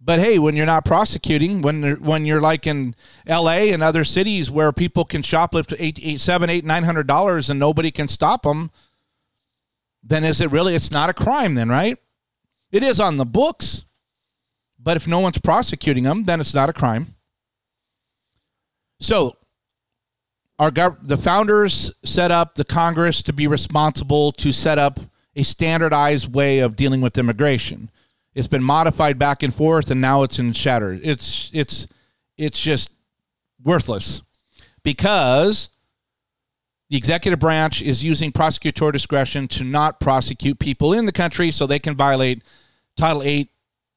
But 0.00 0.20
hey, 0.20 0.38
when 0.38 0.54
you're 0.54 0.66
not 0.66 0.84
prosecuting, 0.84 1.60
when 1.60 1.96
when 2.00 2.24
you're 2.24 2.40
like 2.40 2.66
in 2.66 2.94
L.A. 3.26 3.72
and 3.72 3.82
other 3.82 4.04
cities 4.04 4.50
where 4.50 4.72
people 4.72 5.04
can 5.04 5.22
shoplift 5.22 5.74
eight, 5.78 5.98
eight, 6.00 6.20
seven, 6.20 6.48
eight, 6.48 6.64
nine 6.64 6.84
hundred 6.84 7.06
dollars 7.06 7.50
and 7.50 7.58
nobody 7.58 7.90
can 7.90 8.06
stop 8.06 8.44
them, 8.44 8.70
then 10.02 10.24
is 10.24 10.40
it 10.40 10.52
really? 10.52 10.74
It's 10.74 10.92
not 10.92 11.10
a 11.10 11.14
crime, 11.14 11.56
then, 11.56 11.68
right? 11.68 11.98
It 12.70 12.82
is 12.82 13.00
on 13.00 13.16
the 13.16 13.26
books, 13.26 13.84
but 14.78 14.96
if 14.96 15.06
no 15.06 15.18
one's 15.18 15.38
prosecuting 15.38 16.04
them, 16.04 16.24
then 16.24 16.40
it's 16.40 16.54
not 16.54 16.68
a 16.68 16.72
crime. 16.72 17.16
So, 19.00 19.36
our 20.58 20.70
gov- 20.70 20.98
the 21.02 21.16
founders 21.16 21.92
set 22.04 22.30
up 22.30 22.54
the 22.54 22.64
Congress 22.64 23.22
to 23.22 23.32
be 23.32 23.46
responsible 23.46 24.32
to 24.32 24.52
set 24.52 24.78
up 24.78 25.00
a 25.34 25.42
standardized 25.42 26.34
way 26.34 26.58
of 26.58 26.76
dealing 26.76 27.00
with 27.00 27.18
immigration. 27.18 27.90
It's 28.38 28.46
been 28.46 28.62
modified 28.62 29.18
back 29.18 29.42
and 29.42 29.52
forth, 29.52 29.90
and 29.90 30.00
now 30.00 30.22
it's 30.22 30.38
in 30.38 30.52
shattered. 30.52 31.00
It's 31.02 31.50
it's 31.52 31.88
it's 32.36 32.60
just 32.60 32.92
worthless 33.64 34.22
because 34.84 35.70
the 36.88 36.96
executive 36.96 37.40
branch 37.40 37.82
is 37.82 38.04
using 38.04 38.30
prosecutorial 38.30 38.92
discretion 38.92 39.48
to 39.48 39.64
not 39.64 39.98
prosecute 39.98 40.60
people 40.60 40.92
in 40.92 41.04
the 41.04 41.10
country 41.10 41.50
so 41.50 41.66
they 41.66 41.80
can 41.80 41.96
violate 41.96 42.44
Title 42.96 43.24
8, 43.24 43.50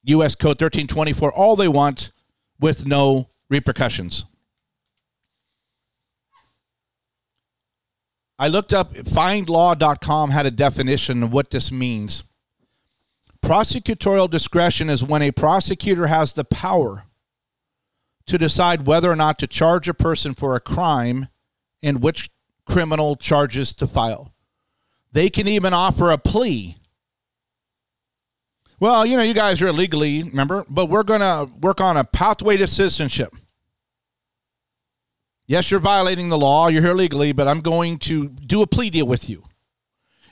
U.S. 0.06 0.34
Code 0.34 0.60
1324, 0.60 1.32
all 1.32 1.54
they 1.54 1.68
want 1.68 2.10
with 2.58 2.84
no 2.84 3.28
repercussions. 3.48 4.24
I 8.40 8.48
looked 8.48 8.72
up, 8.72 8.92
findlaw.com 8.92 10.30
had 10.30 10.46
a 10.46 10.50
definition 10.50 11.22
of 11.22 11.32
what 11.32 11.52
this 11.52 11.70
means. 11.70 12.24
Prosecutorial 13.42 14.30
discretion 14.30 14.88
is 14.88 15.02
when 15.02 15.22
a 15.22 15.32
prosecutor 15.32 16.06
has 16.06 16.32
the 16.32 16.44
power 16.44 17.04
to 18.26 18.38
decide 18.38 18.86
whether 18.86 19.10
or 19.10 19.16
not 19.16 19.38
to 19.40 19.46
charge 19.46 19.88
a 19.88 19.94
person 19.94 20.32
for 20.32 20.54
a 20.54 20.60
crime 20.60 21.28
and 21.82 22.02
which 22.02 22.30
criminal 22.64 23.16
charges 23.16 23.74
to 23.74 23.86
file. 23.86 24.32
They 25.10 25.28
can 25.28 25.48
even 25.48 25.74
offer 25.74 26.10
a 26.10 26.18
plea. 26.18 26.76
Well, 28.78 29.04
you 29.04 29.16
know, 29.16 29.22
you 29.22 29.34
guys 29.34 29.60
are 29.60 29.68
illegally, 29.68 30.22
remember, 30.22 30.64
but 30.68 30.86
we're 30.86 31.02
going 31.02 31.20
to 31.20 31.52
work 31.60 31.80
on 31.80 31.96
a 31.96 32.04
pathway 32.04 32.56
to 32.56 32.66
citizenship. 32.66 33.34
Yes, 35.46 35.70
you're 35.70 35.80
violating 35.80 36.28
the 36.28 36.38
law. 36.38 36.68
You're 36.68 36.82
here 36.82 36.94
legally, 36.94 37.32
but 37.32 37.48
I'm 37.48 37.60
going 37.60 37.98
to 37.98 38.28
do 38.28 38.62
a 38.62 38.66
plea 38.66 38.90
deal 38.90 39.06
with 39.06 39.28
you. 39.28 39.44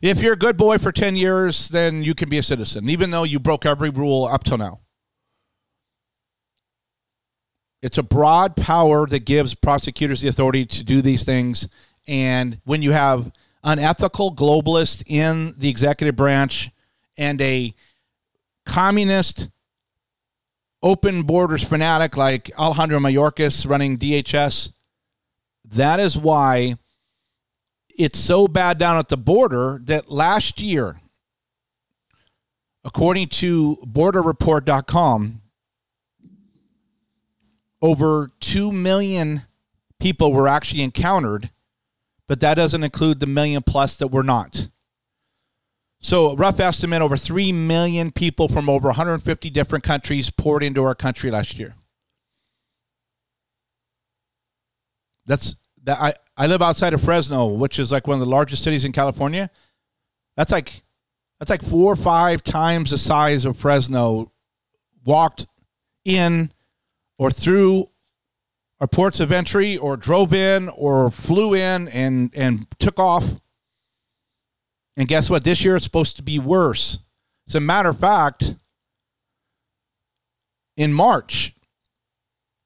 If 0.03 0.23
you're 0.23 0.33
a 0.33 0.37
good 0.37 0.57
boy 0.57 0.79
for 0.79 0.93
10 0.93 1.17
years, 1.17 1.69
then 1.69 2.03
you 2.03 2.15
can 2.15 2.31
be 2.31 2.39
a 2.39 2.43
citizen, 2.43 2.89
even 2.89 3.11
though 3.11 3.25
you 3.25 3.39
broke 3.39 3.67
every 3.67 3.91
rule 3.91 4.25
up 4.25 4.45
till 4.45 4.57
now. 4.57 4.81
It's 7.83 7.99
a 7.99 8.03
broad 8.03 8.57
power 8.57 9.07
that 9.07 9.27
gives 9.27 9.55
prosecutors 9.55 10.23
the 10.23 10.29
authority 10.29 10.65
to 10.65 10.85
do 10.85 11.03
these 11.03 11.23
things. 11.23 11.69
And 12.09 12.61
when 12.65 12.81
you 12.81 12.93
have 12.93 13.31
unethical 13.63 14.35
globalists 14.35 15.03
in 15.07 15.55
the 15.59 15.69
executive 15.69 16.17
branch 16.17 16.71
and 17.19 17.41
a 17.43 17.75
communist 18.65 19.51
open 20.83 21.25
borders 21.25 21.63
fanatic 21.63 22.17
like 22.17 22.51
Alejandro 22.59 22.99
Mayorkas 23.01 23.69
running 23.69 23.99
DHS, 23.99 24.73
that 25.65 26.01
is 26.01 26.17
why 26.17 26.77
it's 28.01 28.19
so 28.19 28.49
bad 28.49 28.79
down 28.79 28.97
at 28.97 29.11
the 29.11 29.17
border 29.17 29.79
that 29.85 30.11
last 30.11 30.61
year, 30.63 31.01
according 32.83 33.29
to 33.29 33.77
borderreport.com, 33.85 35.43
over 37.83 38.33
2 38.41 38.73
million 38.73 39.43
people 39.99 40.33
were 40.33 40.49
actually 40.49 40.83
encountered, 40.83 41.51
but 42.27 42.41
that 42.41 42.55
doesn't 42.55 42.83
include 42.83 43.21
the 43.21 43.27
million 43.27 43.63
plus 43.63 43.99
that 43.99 44.09
were 44.09 44.23
not. 44.23 44.69
So, 46.03 46.31
a 46.31 46.37
rough 46.37 46.59
estimate 46.59 47.03
over 47.03 47.19
3 47.19 47.53
million 47.53 48.11
people 48.13 48.49
from 48.49 48.71
over 48.71 48.89
150 48.89 49.51
different 49.51 49.85
countries 49.85 50.31
poured 50.31 50.63
into 50.63 50.83
our 50.83 50.95
country 50.95 51.31
last 51.31 51.59
year. 51.59 51.75
That's 55.27 55.57
that 55.85 56.01
I, 56.01 56.15
I 56.37 56.47
live 56.47 56.63
outside 56.63 56.95
of 56.95 57.01
Fresno, 57.01 57.47
which 57.47 57.79
is 57.79 57.91
like 57.93 58.07
one 58.07 58.15
of 58.15 58.21
the 58.21 58.27
largest 58.27 58.63
cities 58.65 58.85
in 58.85 58.93
California. 58.93 59.51
That's 60.37 60.53
like 60.53 60.83
that's 61.39 61.51
like 61.51 61.63
four 61.63 61.93
or 61.93 61.97
five 61.97 62.45
times 62.45 62.91
the 62.91 62.99
size 62.99 63.45
of 63.45 63.57
Fresno 63.57 64.33
walked 65.05 65.47
in 66.05 66.53
or 67.19 67.31
through 67.31 67.87
our 68.81 68.87
ports 68.87 69.21
of 69.21 69.33
entry 69.33 69.77
or 69.77 69.97
drove 69.97 70.33
in 70.33 70.69
or 70.71 71.11
flew 71.11 71.55
in 71.55 71.89
and 71.89 72.31
and 72.35 72.67
took 72.79 72.99
off. 72.99 73.41
And 74.97 75.09
guess 75.09 75.31
what? 75.31 75.45
This 75.45 75.65
year 75.65 75.77
it's 75.77 75.85
supposed 75.85 76.17
to 76.17 76.23
be 76.23 76.39
worse. 76.39 76.99
As 77.49 77.55
a 77.55 77.61
matter 77.61 77.89
of 77.89 77.99
fact, 77.99 78.55
in 80.77 80.93
March, 80.93 81.55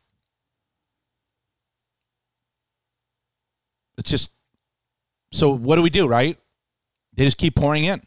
It's 3.97 4.09
just 4.09 4.31
so 5.31 5.49
what 5.49 5.75
do 5.75 5.81
we 5.81 5.89
do, 5.89 6.07
right? 6.07 6.37
They 7.13 7.25
just 7.25 7.37
keep 7.37 7.55
pouring 7.55 7.85
in. 7.85 8.01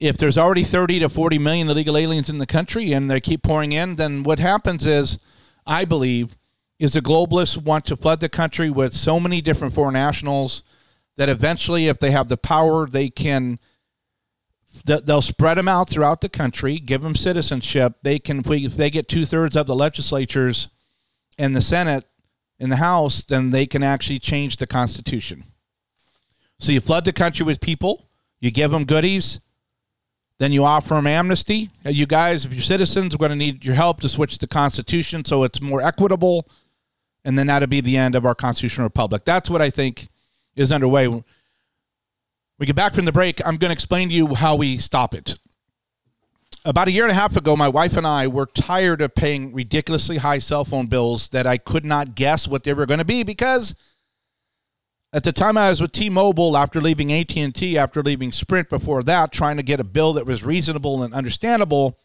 If 0.00 0.16
there's 0.16 0.38
already 0.38 0.64
30 0.64 1.00
to 1.00 1.08
40 1.08 1.38
million 1.38 1.68
illegal 1.68 1.96
aliens 1.96 2.30
in 2.30 2.38
the 2.38 2.46
country 2.46 2.92
and 2.92 3.10
they 3.10 3.20
keep 3.20 3.42
pouring 3.42 3.72
in, 3.72 3.96
then 3.96 4.22
what 4.22 4.38
happens 4.38 4.86
is, 4.86 5.18
I 5.66 5.84
believe, 5.84 6.36
is 6.78 6.92
the 6.92 7.00
globalists 7.00 7.60
want 7.60 7.84
to 7.86 7.96
flood 7.96 8.20
the 8.20 8.28
country 8.28 8.70
with 8.70 8.94
so 8.94 9.18
many 9.18 9.40
different 9.40 9.74
foreign 9.74 9.94
nationals 9.94 10.62
that 11.16 11.28
eventually, 11.28 11.88
if 11.88 11.98
they 11.98 12.12
have 12.12 12.28
the 12.28 12.36
power, 12.36 12.86
they 12.86 13.10
can 13.10 13.58
they'll 14.84 15.22
spread 15.22 15.56
them 15.56 15.68
out 15.68 15.88
throughout 15.88 16.20
the 16.20 16.28
country, 16.28 16.78
give 16.78 17.02
them 17.02 17.14
citizenship. 17.14 17.94
They 18.02 18.18
can, 18.18 18.42
if 18.46 18.76
they 18.76 18.90
get 18.90 19.08
two 19.08 19.24
thirds 19.24 19.56
of 19.56 19.66
the 19.66 19.74
legislatures 19.74 20.68
and 21.38 21.54
the 21.54 21.60
Senate 21.60 22.04
in 22.58 22.70
the 22.70 22.76
House, 22.76 23.22
then 23.22 23.50
they 23.50 23.66
can 23.66 23.82
actually 23.82 24.18
change 24.18 24.56
the 24.56 24.66
Constitution. 24.66 25.44
So 26.58 26.72
you 26.72 26.80
flood 26.80 27.04
the 27.04 27.12
country 27.12 27.46
with 27.46 27.60
people, 27.60 28.08
you 28.40 28.50
give 28.50 28.70
them 28.70 28.84
goodies, 28.84 29.40
then 30.38 30.52
you 30.52 30.64
offer 30.64 30.94
them 30.94 31.06
amnesty. 31.06 31.70
You 31.84 32.06
guys, 32.06 32.44
if 32.44 32.52
you're 32.52 32.62
citizens, 32.62 33.16
we're 33.16 33.28
going 33.28 33.38
to 33.38 33.44
need 33.44 33.64
your 33.64 33.74
help 33.74 34.00
to 34.00 34.08
switch 34.08 34.38
the 34.38 34.46
Constitution 34.46 35.24
so 35.24 35.44
it's 35.44 35.60
more 35.60 35.82
equitable, 35.82 36.48
and 37.24 37.38
then 37.38 37.48
that'll 37.48 37.68
be 37.68 37.80
the 37.80 37.96
end 37.96 38.14
of 38.14 38.24
our 38.24 38.34
constitutional 38.34 38.86
republic. 38.86 39.24
That's 39.24 39.50
what 39.50 39.62
I 39.62 39.70
think 39.70 40.08
is 40.54 40.72
underway 40.72 41.22
we 42.58 42.66
get 42.66 42.76
back 42.76 42.94
from 42.94 43.04
the 43.04 43.12
break, 43.12 43.40
I'm 43.46 43.56
going 43.56 43.70
to 43.70 43.72
explain 43.72 44.08
to 44.08 44.14
you 44.14 44.34
how 44.34 44.56
we 44.56 44.78
stop 44.78 45.14
it. 45.14 45.38
About 46.64 46.88
a 46.88 46.90
year 46.90 47.04
and 47.04 47.12
a 47.12 47.14
half 47.14 47.36
ago, 47.36 47.56
my 47.56 47.68
wife 47.68 47.96
and 47.96 48.06
I 48.06 48.26
were 48.26 48.46
tired 48.46 49.00
of 49.00 49.14
paying 49.14 49.54
ridiculously 49.54 50.18
high 50.18 50.40
cell 50.40 50.64
phone 50.64 50.86
bills 50.86 51.28
that 51.28 51.46
I 51.46 51.56
could 51.56 51.84
not 51.84 52.14
guess 52.14 52.48
what 52.48 52.64
they 52.64 52.74
were 52.74 52.84
going 52.84 52.98
to 52.98 53.04
be 53.04 53.22
because 53.22 53.76
at 55.12 55.22
the 55.22 55.32
time 55.32 55.56
I 55.56 55.70
was 55.70 55.80
with 55.80 55.92
T-Mobile 55.92 56.56
after 56.56 56.80
leaving 56.80 57.12
AT&T, 57.12 57.78
after 57.78 58.02
leaving 58.02 58.32
Sprint 58.32 58.68
before 58.68 59.02
that, 59.04 59.32
trying 59.32 59.56
to 59.56 59.62
get 59.62 59.80
a 59.80 59.84
bill 59.84 60.12
that 60.14 60.26
was 60.26 60.44
reasonable 60.44 61.02
and 61.02 61.14
understandable, 61.14 61.96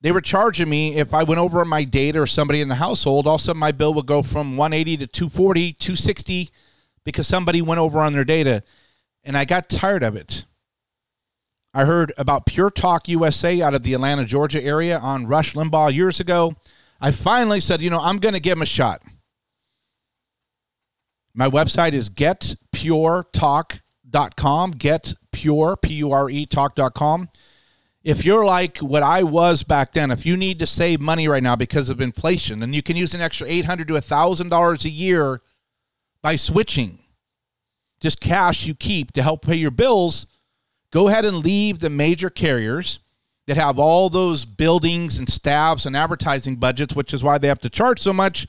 they 0.00 0.12
were 0.12 0.20
charging 0.20 0.70
me 0.70 0.96
if 0.96 1.12
I 1.12 1.24
went 1.24 1.40
over 1.40 1.64
my 1.64 1.82
data 1.82 2.20
or 2.20 2.26
somebody 2.26 2.60
in 2.60 2.68
the 2.68 2.76
household, 2.76 3.26
all 3.26 3.34
of 3.34 3.40
a 3.40 3.44
sudden 3.44 3.60
my 3.60 3.72
bill 3.72 3.92
would 3.94 4.06
go 4.06 4.22
from 4.22 4.56
180 4.56 4.98
to 4.98 5.06
240, 5.06 5.72
260 5.72 6.50
because 7.06 7.26
somebody 7.26 7.62
went 7.62 7.80
over 7.80 8.00
on 8.00 8.12
their 8.12 8.24
data 8.24 8.62
and 9.24 9.38
I 9.38 9.46
got 9.46 9.70
tired 9.70 10.02
of 10.02 10.16
it. 10.16 10.44
I 11.72 11.84
heard 11.84 12.12
about 12.18 12.46
Pure 12.46 12.72
Talk 12.72 13.08
USA 13.08 13.62
out 13.62 13.74
of 13.74 13.82
the 13.82 13.94
Atlanta, 13.94 14.24
Georgia 14.24 14.62
area 14.62 14.98
on 14.98 15.26
Rush 15.26 15.54
Limbaugh 15.54 15.94
years 15.94 16.20
ago. 16.20 16.54
I 17.00 17.12
finally 17.12 17.60
said, 17.60 17.80
you 17.80 17.90
know, 17.90 18.00
I'm 18.00 18.18
going 18.18 18.34
to 18.34 18.40
give 18.40 18.58
him 18.58 18.62
a 18.62 18.66
shot. 18.66 19.02
My 21.34 21.48
website 21.48 21.92
is 21.92 22.10
getpuretalk.com, 22.10 24.74
getpure, 24.74 25.82
P 25.82 25.94
U 25.94 26.12
R 26.12 26.30
E, 26.30 26.46
talk.com. 26.46 27.28
if 28.02 28.24
you're 28.24 28.44
like 28.44 28.78
what 28.78 29.02
I 29.02 29.22
was 29.22 29.62
back 29.62 29.92
then, 29.92 30.10
if 30.10 30.24
you 30.24 30.36
need 30.36 30.58
to 30.60 30.66
save 30.66 31.00
money 31.00 31.28
right 31.28 31.42
now 31.42 31.54
because 31.54 31.90
of 31.90 32.00
inflation, 32.00 32.62
and 32.62 32.74
you 32.74 32.82
can 32.82 32.96
use 32.96 33.14
an 33.14 33.20
extra 33.20 33.46
eight 33.46 33.66
hundred 33.66 33.88
to 33.88 34.00
thousand 34.00 34.48
dollars 34.48 34.86
a 34.86 34.90
year 34.90 35.42
by 36.26 36.34
switching, 36.34 36.98
just 38.00 38.20
cash 38.20 38.66
you 38.66 38.74
keep 38.74 39.12
to 39.12 39.22
help 39.22 39.46
pay 39.46 39.54
your 39.54 39.70
bills, 39.70 40.26
go 40.90 41.06
ahead 41.06 41.24
and 41.24 41.36
leave 41.36 41.78
the 41.78 41.88
major 41.88 42.28
carriers 42.28 42.98
that 43.46 43.56
have 43.56 43.78
all 43.78 44.10
those 44.10 44.44
buildings 44.44 45.18
and 45.18 45.28
staffs 45.28 45.86
and 45.86 45.96
advertising 45.96 46.56
budgets, 46.56 46.96
which 46.96 47.14
is 47.14 47.22
why 47.22 47.38
they 47.38 47.46
have 47.46 47.60
to 47.60 47.70
charge 47.70 48.00
so 48.00 48.12
much. 48.12 48.48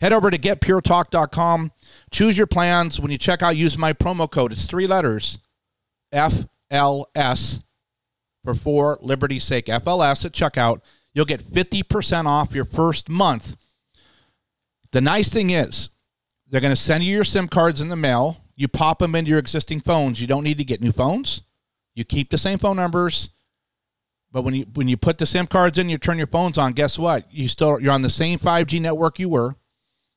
Head 0.00 0.12
over 0.12 0.32
to 0.32 0.36
getpuretalk.com. 0.36 1.70
Choose 2.10 2.36
your 2.36 2.48
plans. 2.48 2.98
When 2.98 3.12
you 3.12 3.18
check 3.18 3.40
out, 3.40 3.56
use 3.56 3.78
my 3.78 3.92
promo 3.92 4.28
code. 4.28 4.50
It's 4.50 4.64
three 4.64 4.88
letters 4.88 5.38
FLS 6.12 7.62
for 8.42 8.54
for 8.56 8.98
liberty's 9.00 9.44
sake, 9.44 9.66
FLS 9.66 10.24
at 10.24 10.32
checkout. 10.32 10.80
You'll 11.14 11.24
get 11.24 11.40
50% 11.40 12.26
off 12.26 12.52
your 12.52 12.64
first 12.64 13.08
month. 13.08 13.54
The 14.90 15.00
nice 15.00 15.28
thing 15.28 15.50
is, 15.50 15.90
they're 16.48 16.60
going 16.60 16.74
to 16.74 16.80
send 16.80 17.04
you 17.04 17.14
your 17.14 17.24
SIM 17.24 17.48
cards 17.48 17.80
in 17.80 17.88
the 17.88 17.96
mail. 17.96 18.38
You 18.54 18.68
pop 18.68 19.00
them 19.00 19.14
into 19.14 19.30
your 19.30 19.38
existing 19.38 19.80
phones. 19.80 20.20
You 20.20 20.26
don't 20.26 20.44
need 20.44 20.58
to 20.58 20.64
get 20.64 20.80
new 20.80 20.92
phones. 20.92 21.42
You 21.94 22.04
keep 22.04 22.30
the 22.30 22.38
same 22.38 22.58
phone 22.58 22.76
numbers. 22.76 23.30
But 24.32 24.42
when 24.42 24.54
you 24.54 24.66
when 24.74 24.88
you 24.88 24.96
put 24.96 25.18
the 25.18 25.26
SIM 25.26 25.46
cards 25.46 25.78
in, 25.78 25.88
you 25.88 25.98
turn 25.98 26.18
your 26.18 26.26
phones 26.26 26.58
on. 26.58 26.72
Guess 26.72 26.98
what? 26.98 27.32
You 27.32 27.48
still 27.48 27.80
you're 27.80 27.92
on 27.92 28.02
the 28.02 28.10
same 28.10 28.38
5G 28.38 28.80
network 28.80 29.18
you 29.18 29.28
were, 29.28 29.56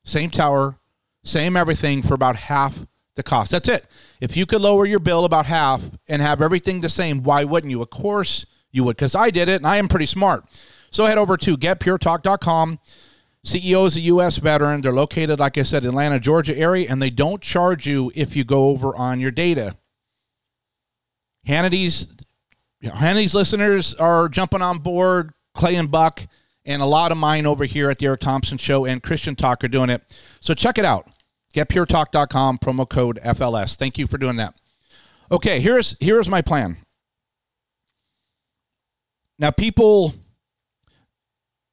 same 0.04 0.30
tower, 0.30 0.78
same 1.22 1.56
everything 1.56 2.02
for 2.02 2.14
about 2.14 2.36
half 2.36 2.86
the 3.14 3.22
cost. 3.22 3.50
That's 3.50 3.68
it. 3.68 3.86
If 4.20 4.36
you 4.36 4.46
could 4.46 4.60
lower 4.60 4.84
your 4.84 4.98
bill 4.98 5.24
about 5.24 5.46
half 5.46 5.90
and 6.08 6.20
have 6.20 6.42
everything 6.42 6.80
the 6.80 6.88
same, 6.88 7.22
why 7.22 7.44
wouldn't 7.44 7.70
you? 7.70 7.80
Of 7.82 7.90
course 7.90 8.46
you 8.70 8.84
would, 8.84 8.96
because 8.96 9.14
I 9.14 9.30
did 9.30 9.48
it 9.48 9.56
and 9.56 9.66
I 9.66 9.78
am 9.78 9.88
pretty 9.88 10.06
smart. 10.06 10.44
So 10.90 11.06
head 11.06 11.18
over 11.18 11.36
to 11.38 11.56
getpuretalk.com. 11.56 12.78
CEO 13.46 13.86
is 13.86 13.96
a 13.96 14.00
U.S. 14.00 14.36
veteran. 14.36 14.82
They're 14.82 14.92
located, 14.92 15.40
like 15.40 15.56
I 15.56 15.62
said, 15.62 15.84
Atlanta, 15.84 16.20
Georgia 16.20 16.56
area, 16.56 16.86
and 16.90 17.00
they 17.00 17.10
don't 17.10 17.40
charge 17.40 17.86
you 17.86 18.12
if 18.14 18.36
you 18.36 18.44
go 18.44 18.68
over 18.68 18.94
on 18.94 19.18
your 19.18 19.30
data. 19.30 19.76
Hannity's 21.46 22.08
Hannity's 22.82 23.34
listeners 23.34 23.94
are 23.94 24.28
jumping 24.28 24.62
on 24.62 24.78
board. 24.78 25.32
Clay 25.54 25.74
and 25.76 25.90
Buck, 25.90 26.26
and 26.64 26.80
a 26.80 26.86
lot 26.86 27.12
of 27.12 27.18
mine 27.18 27.46
over 27.46 27.64
here 27.64 27.90
at 27.90 27.98
the 27.98 28.06
Eric 28.06 28.20
Thompson 28.20 28.56
Show 28.56 28.84
and 28.84 29.02
Christian 29.02 29.34
Talk 29.34 29.64
are 29.64 29.68
doing 29.68 29.90
it. 29.90 30.02
So 30.40 30.54
check 30.54 30.78
it 30.78 30.84
out. 30.84 31.08
GetPureTalk.com, 31.54 32.58
promo 32.58 32.88
code 32.88 33.18
FLS. 33.24 33.76
Thank 33.76 33.98
you 33.98 34.06
for 34.06 34.18
doing 34.18 34.36
that. 34.36 34.54
Okay, 35.32 35.60
here's 35.60 35.96
here's 36.00 36.28
my 36.28 36.42
plan. 36.42 36.76
Now, 39.38 39.50
people 39.50 40.14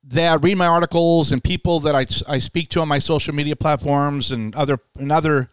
that 0.10 0.42
read 0.42 0.56
my 0.56 0.68
articles 0.68 1.32
and 1.32 1.44
people 1.44 1.82
that 1.82 1.96
I, 1.96 2.06
I 2.28 2.40
speak 2.40 2.70
to 2.70 2.82
on 2.82 2.88
my 2.88 3.00
social 3.00 3.36
media 3.36 3.56
platforms 3.56 4.32
and 4.32 4.56
other 4.56 4.80
and 4.98 5.12
other 5.12 5.50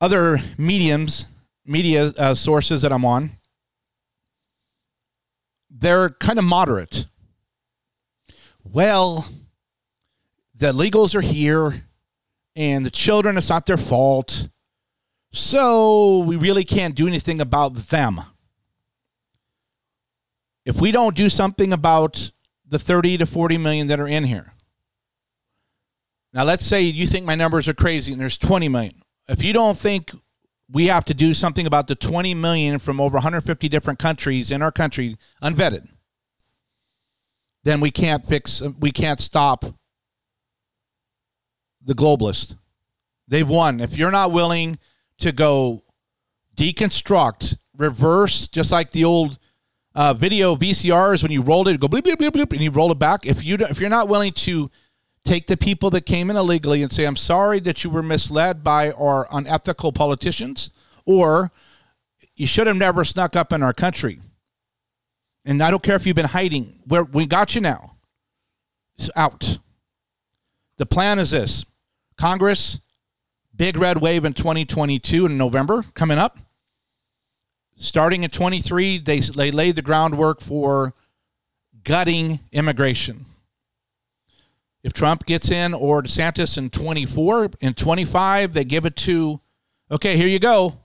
other 0.00 0.40
mediums 0.56 1.26
media 1.66 2.12
uh, 2.16 2.34
sources 2.34 2.82
that 2.82 2.92
I'm 2.92 3.04
on, 3.04 3.32
they're 5.70 6.10
kind 6.10 6.38
of 6.38 6.44
moderate. 6.44 7.06
Well, 8.64 9.26
the 10.54 10.72
legals 10.72 11.14
are 11.14 11.20
here 11.20 11.84
and 12.56 12.86
the 12.86 12.90
children, 12.90 13.36
it's 13.36 13.50
not 13.50 13.66
their 13.66 13.76
fault. 13.76 14.48
So 15.32 16.20
we 16.20 16.36
really 16.36 16.64
can't 16.64 16.94
do 16.94 17.06
anything 17.06 17.40
about 17.40 17.74
them. 17.74 18.20
If 20.64 20.80
we 20.80 20.90
don't 20.90 21.16
do 21.16 21.28
something 21.28 21.72
about 21.72 22.30
the 22.68 22.78
30 22.78 23.18
to 23.18 23.26
40 23.26 23.58
million 23.58 23.86
that 23.86 24.00
are 24.00 24.08
in 24.08 24.24
here. 24.24 24.52
Now, 26.32 26.44
let's 26.44 26.64
say 26.64 26.82
you 26.82 27.06
think 27.06 27.24
my 27.24 27.34
numbers 27.34 27.68
are 27.68 27.74
crazy 27.74 28.12
and 28.12 28.20
there's 28.20 28.36
20 28.36 28.68
million. 28.68 29.02
If 29.28 29.42
you 29.42 29.52
don't 29.52 29.78
think 29.78 30.10
we 30.70 30.86
have 30.86 31.04
to 31.06 31.14
do 31.14 31.32
something 31.32 31.66
about 31.66 31.86
the 31.86 31.94
20 31.94 32.34
million 32.34 32.78
from 32.78 33.00
over 33.00 33.14
150 33.14 33.68
different 33.68 33.98
countries 33.98 34.50
in 34.50 34.62
our 34.62 34.72
country 34.72 35.16
unvetted, 35.42 35.88
then 37.64 37.80
we 37.80 37.90
can't 37.90 38.26
fix, 38.26 38.62
we 38.78 38.90
can't 38.90 39.20
stop 39.20 39.64
the 41.82 41.94
globalist. 41.94 42.56
They've 43.26 43.48
won. 43.48 43.80
If 43.80 43.96
you're 43.96 44.10
not 44.10 44.32
willing 44.32 44.78
to 45.18 45.32
go 45.32 45.84
deconstruct, 46.56 47.56
reverse, 47.76 48.48
just 48.48 48.70
like 48.70 48.90
the 48.92 49.04
old 49.04 49.38
uh, 49.98 50.14
video 50.14 50.54
VCRs 50.54 51.24
when 51.24 51.32
you 51.32 51.42
rolled 51.42 51.66
it, 51.66 51.80
go 51.80 51.88
bleep, 51.88 52.02
bleep, 52.02 52.14
bleep, 52.14 52.30
bleep, 52.30 52.52
and 52.52 52.60
you 52.60 52.70
roll 52.70 52.92
it 52.92 53.00
back. 53.00 53.26
If 53.26 53.44
you 53.44 53.56
if 53.56 53.80
you're 53.80 53.90
not 53.90 54.08
willing 54.08 54.32
to 54.34 54.70
take 55.24 55.48
the 55.48 55.56
people 55.56 55.90
that 55.90 56.06
came 56.06 56.30
in 56.30 56.36
illegally 56.36 56.84
and 56.84 56.92
say, 56.92 57.04
"I'm 57.04 57.16
sorry 57.16 57.58
that 57.60 57.82
you 57.82 57.90
were 57.90 58.02
misled 58.02 58.62
by 58.62 58.92
our 58.92 59.26
unethical 59.32 59.90
politicians," 59.90 60.70
or 61.04 61.50
you 62.36 62.46
should 62.46 62.68
have 62.68 62.76
never 62.76 63.02
snuck 63.02 63.34
up 63.34 63.52
in 63.52 63.60
our 63.60 63.72
country. 63.72 64.20
And 65.44 65.60
I 65.60 65.72
don't 65.72 65.82
care 65.82 65.96
if 65.96 66.06
you've 66.06 66.14
been 66.14 66.26
hiding. 66.26 66.78
Where 66.86 67.02
we 67.02 67.26
got 67.26 67.56
you 67.56 67.60
now. 67.60 67.96
It's 68.98 69.10
out. 69.16 69.58
The 70.76 70.86
plan 70.86 71.18
is 71.18 71.32
this 71.32 71.64
Congress, 72.16 72.78
big 73.52 73.76
red 73.76 74.00
wave 74.00 74.24
in 74.24 74.32
2022 74.32 75.26
in 75.26 75.36
November 75.36 75.84
coming 75.94 76.18
up. 76.18 76.38
Starting 77.78 78.24
at 78.24 78.32
23, 78.32 78.98
they, 78.98 79.20
they 79.20 79.50
laid 79.52 79.76
the 79.76 79.82
groundwork 79.82 80.40
for 80.40 80.94
gutting 81.84 82.40
immigration. 82.50 83.24
If 84.82 84.92
Trump 84.92 85.26
gets 85.26 85.50
in 85.50 85.74
or 85.74 86.02
DeSantis 86.02 86.58
in 86.58 86.70
24, 86.70 87.52
in 87.60 87.74
25, 87.74 88.52
they 88.52 88.64
give 88.64 88.84
it 88.84 88.96
to, 88.96 89.40
okay, 89.90 90.16
here 90.16 90.26
you 90.26 90.40
go. 90.40 90.80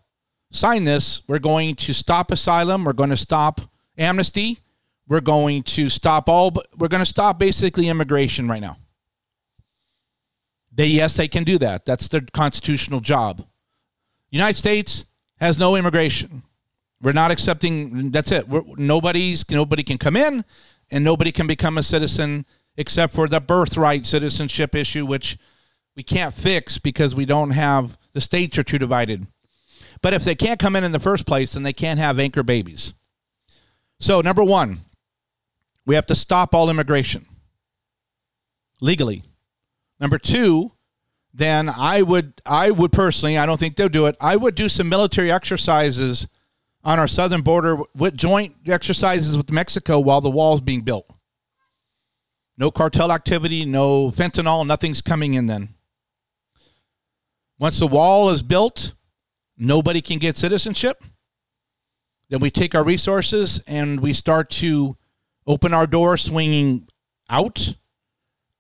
Sign 0.51 0.84
this. 0.84 1.23
We're 1.27 1.39
going 1.39 1.75
to 1.77 1.93
stop 1.93 2.32
asylum. 2.32 2.86
We're 2.86 2.93
going 2.93 3.10
to 3.10 3.17
stop 3.17 3.62
amnesty. 3.97 4.60
We're 5.08 5.21
going 5.21 5.63
to 5.63 5.89
stop 5.89 6.29
all, 6.29 6.53
we're 6.77 6.88
going 6.88 7.01
to 7.01 7.10
stop 7.10 7.39
basically 7.39 7.89
immigration 7.89 8.47
right 8.47 8.62
now. 8.62 8.77
They 10.71 10.88
yes, 10.88 11.17
they 11.17 11.27
can 11.27 11.43
do 11.43 11.58
that. 11.60 11.86
That's 11.86 12.08
their 12.08 12.21
constitutional 12.34 12.99
job. 12.99 13.45
United 14.29 14.58
States 14.58 15.06
has 15.39 15.60
no 15.60 15.75
immigration. 15.75 16.43
We're 17.04 17.12
not 17.12 17.32
accepting. 17.32 18.12
That's 18.12 18.32
it. 18.32 18.48
We're, 18.48 18.63
nobody's 18.78 19.48
nobody 19.52 19.84
can 19.84 19.98
come 19.98 20.16
in, 20.16 20.46
and 20.89 21.04
nobody 21.04 21.34
can 21.34 21.48
become 21.48 21.78
a 21.78 21.84
citizen 21.84 22.46
except 22.78 23.13
for 23.13 23.28
the 23.28 23.42
birthright 23.42 24.06
citizenship 24.06 24.74
issue, 24.74 25.06
which 25.06 25.38
we 25.98 26.02
can't 26.02 26.34
fix 26.34 26.80
because 26.80 27.13
we 27.13 27.26
don't 27.26 27.52
have 27.52 27.98
the 28.13 28.22
states 28.22 28.58
are 28.58 28.63
too 28.63 28.80
divided. 28.80 29.28
But 30.02 30.13
if 30.13 30.24
they 30.24 30.34
can't 30.34 30.60
come 30.60 30.78
in 30.78 30.86
in 30.86 30.94
the 30.94 31.00
first 31.00 31.28
place, 31.28 31.54
then 31.54 31.63
they 31.63 31.74
can't 31.74 32.00
have 32.00 32.20
anchor 32.20 32.42
babies. 32.42 32.94
So 34.00 34.22
number 34.22 34.44
one, 34.44 34.80
we 35.86 35.96
have 35.96 36.06
to 36.08 36.16
stop 36.16 36.56
all 36.56 36.70
immigration 36.70 37.26
legally. 38.80 39.24
Number 40.00 40.18
two, 40.18 40.72
then 41.34 41.68
I 41.68 42.02
would 42.02 42.42
I 42.46 42.72
would 42.72 42.94
personally, 42.94 43.38
I 43.38 43.46
don't 43.46 43.60
think 43.60 43.76
they'll 43.76 43.89
do 43.89 44.06
it. 44.06 44.16
I 44.22 44.38
would 44.38 44.56
do 44.56 44.70
some 44.70 44.88
military 44.88 45.32
exercises 45.32 46.28
on 46.84 47.00
our 47.00 47.08
southern 47.08 47.41
border 47.41 47.78
with 47.96 48.15
joint 48.15 48.56
exercises 48.67 49.38
with 49.38 49.52
Mexico 49.52 50.00
while 50.00 50.22
the 50.22 50.30
wall 50.30 50.56
is 50.56 50.62
being 50.62 50.82
built. 50.82 51.10
No 52.58 52.69
cartel 52.72 53.12
activity, 53.12 53.65
no 53.65 54.12
fentanyl, 54.12 54.65
nothing's 54.65 55.02
coming 55.02 55.34
in 55.34 55.48
then. 55.48 55.69
Once 57.58 57.80
the 57.80 57.88
wall 57.88 58.30
is 58.30 58.43
built, 58.43 58.93
nobody 59.58 60.02
can 60.02 60.19
get 60.19 60.38
citizenship. 60.38 61.04
Then 62.30 62.39
we 62.39 62.52
take 62.52 62.76
our 62.76 62.84
resources 62.84 63.63
and 63.67 64.00
we 64.00 64.13
start 64.13 64.50
to 64.52 64.98
open 65.48 65.74
our 65.74 65.88
door 65.88 66.17
swinging 66.17 66.88
out 67.30 67.76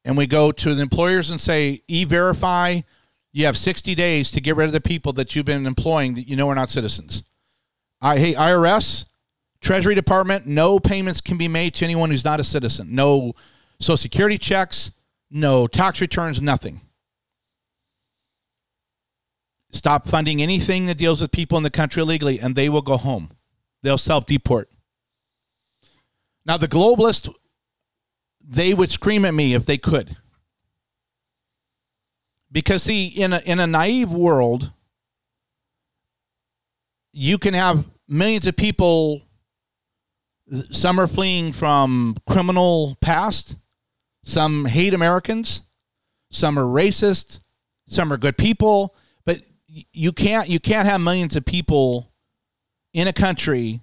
and 0.05 0.17
we 0.17 0.27
go 0.27 0.51
to 0.51 0.75
the 0.75 0.81
employers 0.81 1.29
and 1.29 1.39
say, 1.39 1.81
e 1.87 2.03
verify, 2.03 2.81
you 3.31 3.45
have 3.45 3.57
60 3.57 3.95
days 3.95 4.31
to 4.31 4.41
get 4.41 4.55
rid 4.55 4.67
of 4.67 4.73
the 4.73 4.81
people 4.81 5.13
that 5.13 5.35
you've 5.35 5.45
been 5.45 5.65
employing 5.65 6.15
that 6.15 6.27
you 6.27 6.35
know 6.35 6.49
are 6.49 6.55
not 6.55 6.69
citizens. 6.69 7.23
I, 8.03 8.17
hey, 8.17 8.33
IRS, 8.33 9.05
Treasury 9.61 9.95
Department, 9.95 10.45
no 10.45 10.77
payments 10.77 11.21
can 11.21 11.37
be 11.37 11.47
made 11.47 11.73
to 11.75 11.85
anyone 11.85 12.11
who's 12.11 12.25
not 12.25 12.41
a 12.41 12.43
citizen. 12.43 12.93
No 12.93 13.33
Social 13.79 13.95
Security 13.95 14.37
checks, 14.37 14.91
no 15.31 15.67
tax 15.67 16.01
returns, 16.01 16.41
nothing. 16.41 16.81
Stop 19.71 20.05
funding 20.05 20.41
anything 20.41 20.85
that 20.87 20.97
deals 20.97 21.21
with 21.21 21.31
people 21.31 21.57
in 21.57 21.63
the 21.63 21.69
country 21.69 22.01
illegally, 22.01 22.39
and 22.39 22.55
they 22.55 22.67
will 22.67 22.81
go 22.81 22.97
home. 22.97 23.31
They'll 23.81 23.97
self 23.97 24.25
deport. 24.25 24.69
Now, 26.45 26.57
the 26.57 26.67
globalist 26.67 27.33
they 28.45 28.73
would 28.73 28.91
scream 28.91 29.23
at 29.23 29.33
me 29.33 29.53
if 29.53 29.65
they 29.65 29.77
could. 29.77 30.17
Because 32.51 32.83
see, 32.83 33.07
in 33.07 33.31
a 33.31 33.39
in 33.39 33.61
a 33.61 33.65
naive 33.65 34.11
world, 34.11 34.71
you 37.13 37.37
can 37.37 37.53
have 37.53 37.85
millions 38.07 38.47
of 38.47 38.55
people 38.55 39.21
Some 40.71 40.99
are 40.99 41.07
fleeing 41.07 41.53
from 41.53 42.15
criminal 42.27 42.97
past. 43.01 43.55
Some 44.23 44.65
hate 44.65 44.93
Americans. 44.93 45.61
Some 46.31 46.57
are 46.59 46.63
racist. 46.63 47.39
Some 47.87 48.11
are 48.11 48.17
good 48.17 48.37
people. 48.37 48.95
But 49.25 49.41
you 49.67 50.11
can't 50.11 50.49
you 50.49 50.59
can't 50.59 50.87
have 50.87 51.01
millions 51.01 51.35
of 51.35 51.45
people 51.45 52.11
in 52.93 53.07
a 53.07 53.13
country 53.13 53.81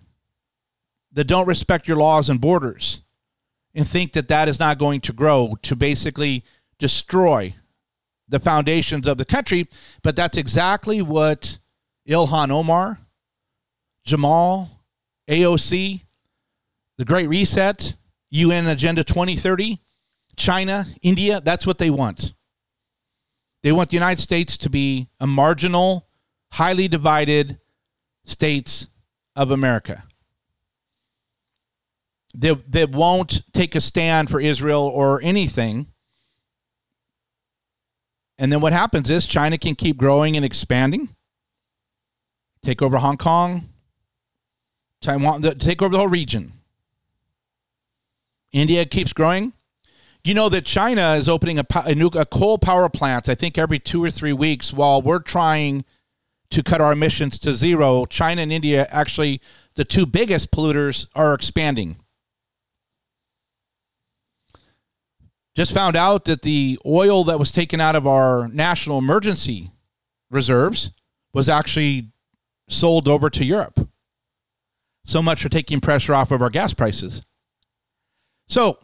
that 1.12 1.24
don't 1.24 1.46
respect 1.46 1.88
your 1.88 1.96
laws 1.96 2.30
and 2.30 2.40
borders 2.40 3.00
and 3.74 3.87
think 3.87 4.12
that 4.12 4.28
that 4.28 4.48
is 4.48 4.59
not 4.59 4.78
going 4.78 5.00
to 5.00 5.12
grow 5.12 5.56
to 5.62 5.76
basically 5.76 6.44
destroy 6.78 7.54
the 8.28 8.38
foundations 8.38 9.06
of 9.09 9.18
the 9.18 9.24
country. 9.24 9.68
But 10.02 10.16
that's 10.16 10.38
exactly 10.38 11.02
what 11.02 11.59
Ilhan 12.09 12.50
Omar, 12.50 12.98
Jamal, 14.11 14.68
AOC, 15.29 16.03
the 16.99 17.05
Great 17.05 17.29
Reset, 17.29 17.94
UN 18.31 18.66
Agenda 18.66 19.05
2030, 19.05 19.81
China, 20.35 20.85
India, 21.01 21.40
that's 21.40 21.64
what 21.64 21.79
they 21.79 21.90
want. 21.90 22.35
They 23.62 23.70
want 23.70 23.90
the 23.90 23.96
United 23.96 24.20
States 24.20 24.57
to 24.59 24.68
be 24.68 25.11
a 25.20 25.29
marginal, 25.29 26.09
highly 26.51 26.88
divided 26.88 27.61
states 28.25 28.88
of 29.37 29.53
America. 29.53 30.03
They, 32.35 32.55
they 32.66 32.87
won't 32.87 33.42
take 33.53 33.77
a 33.77 33.81
stand 33.81 34.29
for 34.29 34.40
Israel 34.40 34.83
or 34.83 35.23
anything. 35.23 35.87
And 38.38 38.53
then 38.53 38.61
what 38.61 38.73
happens 38.73 39.09
is 39.09 39.25
China 39.25 39.57
can 39.57 39.77
keep 39.77 39.99
growing 39.99 40.35
and 40.35 40.44
expanding, 40.44 41.11
take 42.64 42.83
over 42.83 42.99
Hong 42.99 43.16
Kong, 43.16 43.69
Taiwan, 45.00 45.42
to 45.42 45.54
take 45.54 45.80
over 45.82 45.92
the 45.92 45.98
whole 45.98 46.08
region. 46.08 46.52
India 48.52 48.84
keeps 48.84 49.12
growing. 49.12 49.52
You 50.22 50.34
know 50.34 50.48
that 50.50 50.66
China 50.66 51.14
is 51.14 51.28
opening 51.28 51.58
a, 51.58 51.64
a, 51.86 51.94
new, 51.94 52.08
a 52.08 52.26
coal 52.26 52.58
power 52.58 52.88
plant, 52.88 53.28
I 53.28 53.34
think, 53.34 53.56
every 53.56 53.78
two 53.78 54.04
or 54.04 54.10
three 54.10 54.34
weeks 54.34 54.72
while 54.72 55.00
we're 55.00 55.20
trying 55.20 55.84
to 56.50 56.62
cut 56.62 56.80
our 56.80 56.92
emissions 56.92 57.38
to 57.38 57.54
zero. 57.54 58.04
China 58.04 58.42
and 58.42 58.52
India, 58.52 58.86
actually, 58.90 59.40
the 59.76 59.84
two 59.84 60.04
biggest 60.04 60.50
polluters, 60.50 61.06
are 61.14 61.32
expanding. 61.32 61.96
Just 65.54 65.72
found 65.72 65.96
out 65.96 66.26
that 66.26 66.42
the 66.42 66.78
oil 66.84 67.24
that 67.24 67.38
was 67.38 67.50
taken 67.50 67.80
out 67.80 67.96
of 67.96 68.06
our 68.06 68.48
national 68.48 68.98
emergency 68.98 69.70
reserves 70.30 70.90
was 71.32 71.48
actually 71.48 72.12
sold 72.68 73.08
over 73.08 73.30
to 73.30 73.44
Europe. 73.44 73.79
So 75.11 75.20
much 75.20 75.42
for 75.42 75.49
taking 75.49 75.81
pressure 75.81 76.14
off 76.14 76.31
of 76.31 76.40
our 76.40 76.51
gas 76.51 76.73
prices. 76.73 77.20
So, 78.49 78.79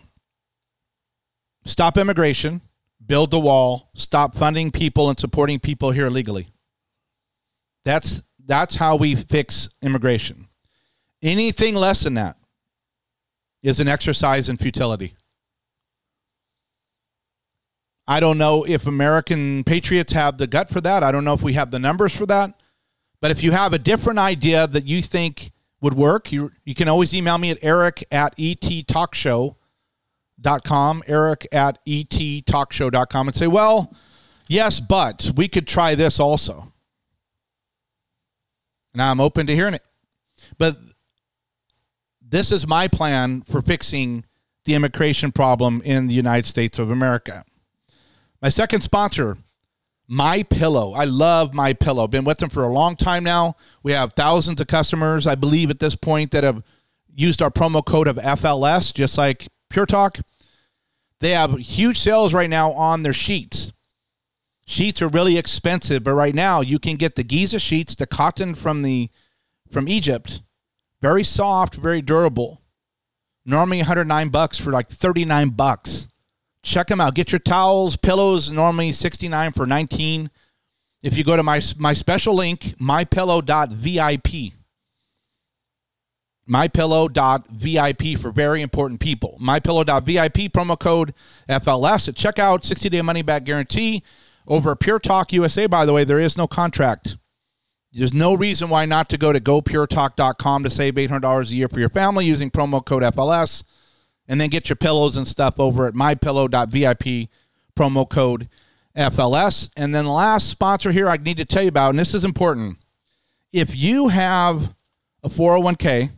stop 1.64 1.96
immigration, 1.96 2.62
build 3.06 3.30
the 3.30 3.38
wall, 3.38 3.90
stop 3.94 4.34
funding 4.34 4.72
people 4.72 5.08
and 5.08 5.16
supporting 5.16 5.60
people 5.60 5.92
here 5.92 6.06
illegally. 6.06 6.48
That's 7.84 8.24
that's 8.44 8.74
how 8.74 8.96
we 8.96 9.14
fix 9.14 9.68
immigration. 9.82 10.48
Anything 11.22 11.76
less 11.76 12.00
than 12.00 12.14
that 12.14 12.36
is 13.62 13.78
an 13.78 13.86
exercise 13.86 14.48
in 14.48 14.56
futility. 14.56 15.14
I 18.08 18.18
don't 18.18 18.38
know 18.38 18.64
if 18.66 18.84
American 18.88 19.62
patriots 19.62 20.12
have 20.12 20.38
the 20.38 20.48
gut 20.48 20.70
for 20.70 20.80
that. 20.80 21.04
I 21.04 21.12
don't 21.12 21.24
know 21.24 21.34
if 21.34 21.42
we 21.42 21.52
have 21.52 21.70
the 21.70 21.78
numbers 21.78 22.16
for 22.16 22.26
that. 22.26 22.60
But 23.20 23.30
if 23.30 23.44
you 23.44 23.52
have 23.52 23.72
a 23.72 23.78
different 23.78 24.18
idea 24.18 24.66
that 24.66 24.86
you 24.88 25.02
think 25.02 25.52
would 25.86 25.94
work, 25.94 26.32
you, 26.32 26.50
you 26.64 26.74
can 26.74 26.88
always 26.88 27.14
email 27.14 27.38
me 27.38 27.48
at 27.48 27.58
eric 27.62 28.04
at 28.10 28.36
ettalkshow.com, 28.38 31.02
eric 31.06 31.46
at 31.52 31.78
ettalkshow.com, 31.86 33.28
and 33.28 33.36
say, 33.36 33.46
well, 33.46 33.94
yes, 34.48 34.80
but 34.80 35.30
we 35.36 35.46
could 35.46 35.68
try 35.68 35.94
this 35.94 36.18
also. 36.18 36.72
Now 38.96 39.12
I'm 39.12 39.20
open 39.20 39.46
to 39.46 39.54
hearing 39.54 39.74
it. 39.74 39.84
But 40.58 40.76
this 42.20 42.50
is 42.50 42.66
my 42.66 42.88
plan 42.88 43.42
for 43.42 43.62
fixing 43.62 44.24
the 44.64 44.74
immigration 44.74 45.30
problem 45.30 45.82
in 45.84 46.08
the 46.08 46.14
United 46.14 46.46
States 46.46 46.80
of 46.80 46.90
America. 46.90 47.44
My 48.42 48.48
second 48.48 48.80
sponsor, 48.80 49.38
My 50.08 50.42
Pillow. 50.42 50.92
I 50.92 51.04
love 51.04 51.52
My 51.52 51.72
Pillow. 51.72 52.06
Been 52.06 52.24
with 52.24 52.38
them 52.38 52.50
for 52.50 52.62
a 52.62 52.72
long 52.72 52.96
time 52.96 53.24
now. 53.24 53.56
We 53.82 53.92
have 53.92 54.12
thousands 54.12 54.60
of 54.60 54.66
customers, 54.66 55.26
I 55.26 55.34
believe, 55.34 55.70
at 55.70 55.80
this 55.80 55.96
point 55.96 56.30
that 56.30 56.44
have 56.44 56.62
used 57.14 57.42
our 57.42 57.50
promo 57.50 57.84
code 57.84 58.08
of 58.08 58.16
FLS, 58.16 58.94
just 58.94 59.18
like 59.18 59.48
Pure 59.70 59.86
Talk. 59.86 60.18
They 61.20 61.30
have 61.30 61.56
huge 61.58 61.98
sales 61.98 62.34
right 62.34 62.50
now 62.50 62.72
on 62.72 63.02
their 63.02 63.12
sheets. 63.12 63.72
Sheets 64.66 65.00
are 65.00 65.08
really 65.08 65.38
expensive, 65.38 66.04
but 66.04 66.14
right 66.14 66.34
now 66.34 66.60
you 66.60 66.78
can 66.78 66.96
get 66.96 67.14
the 67.14 67.22
Giza 67.22 67.58
sheets, 67.58 67.94
the 67.94 68.06
cotton 68.06 68.54
from 68.54 68.82
the 68.82 69.10
from 69.70 69.88
Egypt, 69.88 70.42
very 71.00 71.24
soft, 71.24 71.76
very 71.76 72.02
durable. 72.02 72.62
Normally 73.44 73.78
109 73.78 74.28
bucks 74.28 74.58
for 74.58 74.72
like 74.72 74.88
39 74.88 75.50
bucks. 75.50 76.08
Check 76.66 76.88
them 76.88 77.00
out. 77.00 77.14
Get 77.14 77.30
your 77.30 77.38
towels, 77.38 77.96
pillows, 77.96 78.50
normally 78.50 78.90
69 78.90 79.52
for 79.52 79.66
19. 79.66 80.30
If 81.00 81.16
you 81.16 81.22
go 81.22 81.36
to 81.36 81.44
my 81.44 81.62
my 81.78 81.92
special 81.92 82.34
link, 82.34 82.74
mypillow.vip. 82.80 84.52
mypillow.vip 86.50 88.18
for 88.18 88.32
very 88.32 88.62
important 88.62 88.98
people. 88.98 89.38
mypillow.vip 89.40 90.52
promo 90.52 90.76
code 90.76 91.14
FLS 91.48 92.08
at 92.08 92.16
checkout, 92.16 92.62
60-day 92.62 93.00
money 93.00 93.22
back 93.22 93.44
guarantee. 93.44 94.02
Over 94.48 94.72
at 94.72 94.80
Pure 94.80 94.98
Talk 95.00 95.32
USA, 95.32 95.68
by 95.68 95.86
the 95.86 95.92
way, 95.92 96.02
there 96.02 96.18
is 96.18 96.36
no 96.36 96.48
contract. 96.48 97.16
There's 97.92 98.12
no 98.12 98.34
reason 98.34 98.70
why 98.70 98.86
not 98.86 99.08
to 99.10 99.18
go 99.18 99.32
to 99.32 99.38
gopuretalk.com 99.38 100.64
to 100.64 100.70
save 100.70 100.94
$800 100.94 101.50
a 101.50 101.54
year 101.54 101.68
for 101.68 101.78
your 101.78 101.88
family 101.90 102.26
using 102.26 102.50
promo 102.50 102.84
code 102.84 103.04
FLS 103.04 103.62
and 104.28 104.40
then 104.40 104.50
get 104.50 104.68
your 104.68 104.76
pillows 104.76 105.16
and 105.16 105.26
stuff 105.26 105.58
over 105.58 105.86
at 105.86 105.94
mypillow.vip 105.94 107.28
promo 107.76 108.08
code 108.08 108.48
FLS. 108.96 109.70
And 109.76 109.94
then 109.94 110.04
the 110.04 110.10
last 110.10 110.48
sponsor 110.48 110.92
here 110.92 111.08
I 111.08 111.16
need 111.16 111.36
to 111.36 111.44
tell 111.44 111.62
you 111.62 111.68
about, 111.68 111.90
and 111.90 111.98
this 111.98 112.14
is 112.14 112.24
important. 112.24 112.78
If 113.52 113.76
you 113.76 114.08
have 114.08 114.74
a 115.22 115.28
401k, 115.28 116.10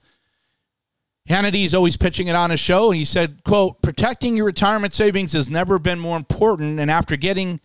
Hannity 1.29 1.65
is 1.65 1.75
always 1.75 1.97
pitching 1.97 2.29
it 2.29 2.35
on 2.35 2.51
his 2.51 2.61
show. 2.61 2.91
He 2.91 3.05
said, 3.05 3.45
quote, 3.45 3.83
protecting 3.83 4.37
your 4.37 4.47
retirement 4.47 4.95
savings 4.95 5.33
has 5.33 5.49
never 5.49 5.79
been 5.79 6.01
more 6.01 6.17
important. 6.17 6.81
And 6.81 6.91
after 6.91 7.17
getting, 7.17 7.61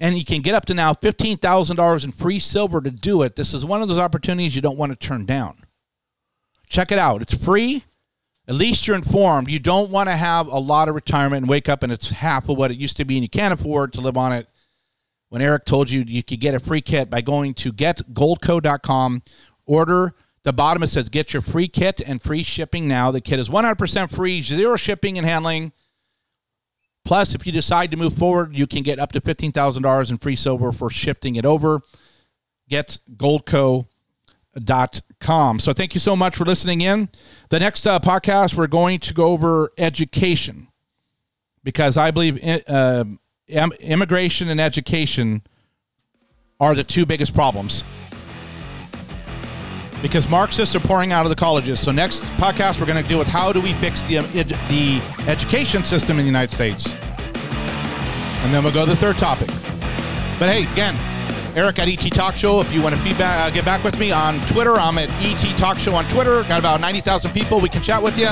and 0.00 0.16
you 0.16 0.24
can 0.24 0.40
get 0.40 0.54
up 0.54 0.64
to 0.66 0.74
now 0.74 0.94
$15,000 0.94 2.04
in 2.04 2.12
free 2.12 2.38
silver 2.38 2.80
to 2.80 2.90
do 2.90 3.22
it, 3.22 3.36
this 3.36 3.52
is 3.52 3.64
one 3.64 3.82
of 3.82 3.88
those 3.88 3.98
opportunities 3.98 4.56
you 4.56 4.62
don't 4.62 4.78
want 4.78 4.92
to 4.92 4.96
turn 4.96 5.26
down. 5.26 5.64
Check 6.68 6.90
it 6.92 6.98
out. 6.98 7.20
It's 7.20 7.34
free. 7.34 7.84
At 8.46 8.54
least 8.54 8.86
you're 8.86 8.96
informed. 8.96 9.50
You 9.50 9.58
don't 9.58 9.90
want 9.90 10.08
to 10.08 10.16
have 10.16 10.46
a 10.46 10.58
lot 10.58 10.88
of 10.88 10.94
retirement 10.94 11.42
and 11.42 11.48
wake 11.48 11.68
up 11.68 11.82
and 11.82 11.92
it's 11.92 12.10
half 12.10 12.48
of 12.48 12.56
what 12.56 12.70
it 12.70 12.78
used 12.78 12.96
to 12.98 13.04
be 13.04 13.16
and 13.16 13.22
you 13.22 13.28
can't 13.28 13.54
afford 13.54 13.92
to 13.94 14.00
live 14.00 14.16
on 14.16 14.32
it. 14.32 14.48
When 15.34 15.42
Eric 15.42 15.64
told 15.64 15.90
you 15.90 16.04
you 16.06 16.22
could 16.22 16.38
get 16.38 16.54
a 16.54 16.60
free 16.60 16.80
kit 16.80 17.10
by 17.10 17.20
going 17.20 17.54
to 17.54 17.72
getgoldco.com, 17.72 19.22
order 19.66 20.14
the 20.44 20.52
bottom 20.52 20.84
it 20.84 20.86
says 20.86 21.08
get 21.08 21.32
your 21.32 21.42
free 21.42 21.66
kit 21.66 22.00
and 22.00 22.22
free 22.22 22.44
shipping 22.44 22.86
now. 22.86 23.10
The 23.10 23.20
kit 23.20 23.40
is 23.40 23.48
100% 23.48 24.14
free, 24.14 24.40
zero 24.42 24.76
shipping 24.76 25.18
and 25.18 25.26
handling. 25.26 25.72
Plus, 27.04 27.34
if 27.34 27.44
you 27.46 27.52
decide 27.52 27.90
to 27.90 27.96
move 27.96 28.14
forward, 28.14 28.54
you 28.54 28.68
can 28.68 28.84
get 28.84 29.00
up 29.00 29.10
to 29.10 29.20
$15,000 29.20 30.10
in 30.10 30.18
free 30.18 30.36
silver 30.36 30.70
for 30.70 30.88
shifting 30.88 31.34
it 31.34 31.44
over. 31.44 31.80
GetGoldco.com. 32.70 35.58
So, 35.58 35.72
thank 35.72 35.94
you 35.94 36.00
so 36.00 36.14
much 36.14 36.36
for 36.36 36.44
listening 36.44 36.80
in. 36.80 37.08
The 37.48 37.58
next 37.58 37.88
uh, 37.88 37.98
podcast, 37.98 38.56
we're 38.56 38.68
going 38.68 39.00
to 39.00 39.12
go 39.12 39.32
over 39.32 39.72
education 39.78 40.68
because 41.64 41.96
I 41.96 42.12
believe 42.12 42.38
uh, 42.68 43.04
immigration 43.48 44.48
and 44.48 44.60
education 44.60 45.42
are 46.60 46.74
the 46.74 46.84
two 46.84 47.04
biggest 47.04 47.34
problems 47.34 47.84
because 50.04 50.28
Marxists 50.28 50.74
are 50.74 50.80
pouring 50.80 51.12
out 51.12 51.24
of 51.24 51.30
the 51.30 51.34
colleges. 51.36 51.80
So 51.80 51.90
next 51.90 52.24
podcast, 52.32 52.78
we're 52.78 52.86
going 52.86 53.02
to 53.02 53.08
deal 53.08 53.18
with 53.18 53.26
how 53.26 53.52
do 53.52 53.60
we 53.62 53.72
fix 53.74 54.02
the 54.02 54.18
um, 54.18 54.26
ed- 54.34 54.48
the 54.68 55.00
education 55.26 55.82
system 55.82 56.18
in 56.18 56.24
the 56.24 56.26
United 56.26 56.54
States, 56.54 56.92
and 56.92 58.52
then 58.52 58.62
we'll 58.62 58.72
go 58.72 58.84
to 58.84 58.90
the 58.90 58.96
third 58.96 59.16
topic. 59.16 59.48
But 60.38 60.50
hey, 60.50 60.64
again, 60.72 60.96
Eric 61.56 61.78
at 61.78 61.88
ET 61.88 62.12
Talk 62.12 62.36
Show. 62.36 62.60
If 62.60 62.70
you 62.72 62.82
want 62.82 62.94
to 62.94 63.00
feedback, 63.00 63.50
uh, 63.50 63.54
get 63.54 63.64
back 63.64 63.82
with 63.82 63.98
me 63.98 64.12
on 64.12 64.40
Twitter. 64.46 64.74
I'm 64.74 64.98
at 64.98 65.08
ET 65.22 65.58
Talk 65.58 65.78
Show 65.78 65.94
on 65.94 66.06
Twitter. 66.08 66.42
Got 66.44 66.58
about 66.58 66.82
ninety 66.82 67.00
thousand 67.00 67.32
people. 67.32 67.60
We 67.60 67.70
can 67.70 67.80
chat 67.82 68.02
with 68.02 68.18
you. 68.18 68.28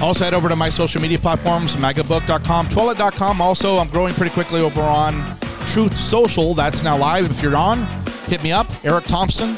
Also, 0.00 0.24
head 0.24 0.34
over 0.34 0.48
to 0.48 0.56
my 0.56 0.68
social 0.68 1.00
media 1.00 1.18
platforms, 1.18 1.74
magabook.com, 1.76 2.68
toilet.com. 2.68 3.40
Also, 3.40 3.78
I'm 3.78 3.88
growing 3.88 4.14
pretty 4.14 4.32
quickly 4.32 4.60
over 4.60 4.80
on 4.80 5.36
Truth 5.66 5.96
Social. 5.96 6.54
That's 6.54 6.82
now 6.82 6.96
live. 6.96 7.30
If 7.30 7.42
you're 7.42 7.56
on, 7.56 7.84
hit 8.26 8.42
me 8.42 8.52
up, 8.52 8.68
Eric 8.84 9.04
Thompson, 9.04 9.56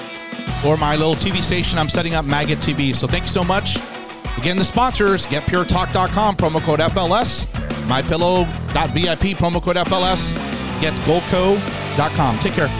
or 0.65 0.77
my 0.79 0.97
little 0.97 1.15
TV 1.15 1.43
station 1.43 1.79
I'm 1.79 1.89
setting 1.89 2.15
up, 2.15 2.25
MAGA 2.25 2.57
TV. 2.57 2.95
So 2.95 3.07
thank 3.07 3.25
you 3.25 3.31
so 3.31 3.45
much. 3.45 3.77
Again, 4.39 4.57
the 4.57 4.65
sponsors, 4.65 5.27
getpuretalk.com, 5.27 6.37
promo 6.37 6.63
code 6.63 6.81
FLS, 6.81 7.45
mypillow.vip, 7.87 9.37
promo 9.37 9.63
code 9.63 9.77
FLS, 9.77 10.33
getgoldco.com. 10.81 12.39
Take 12.39 12.55
care. 12.55 12.80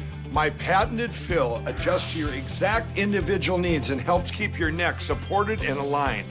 My 0.31 0.49
patented 0.49 1.11
fill 1.11 1.61
adjusts 1.65 2.13
to 2.13 2.19
your 2.19 2.33
exact 2.33 2.97
individual 2.97 3.57
needs 3.57 3.89
and 3.89 3.99
helps 3.99 4.31
keep 4.31 4.57
your 4.57 4.71
neck 4.71 5.01
supported 5.01 5.61
and 5.61 5.77
aligned. 5.77 6.27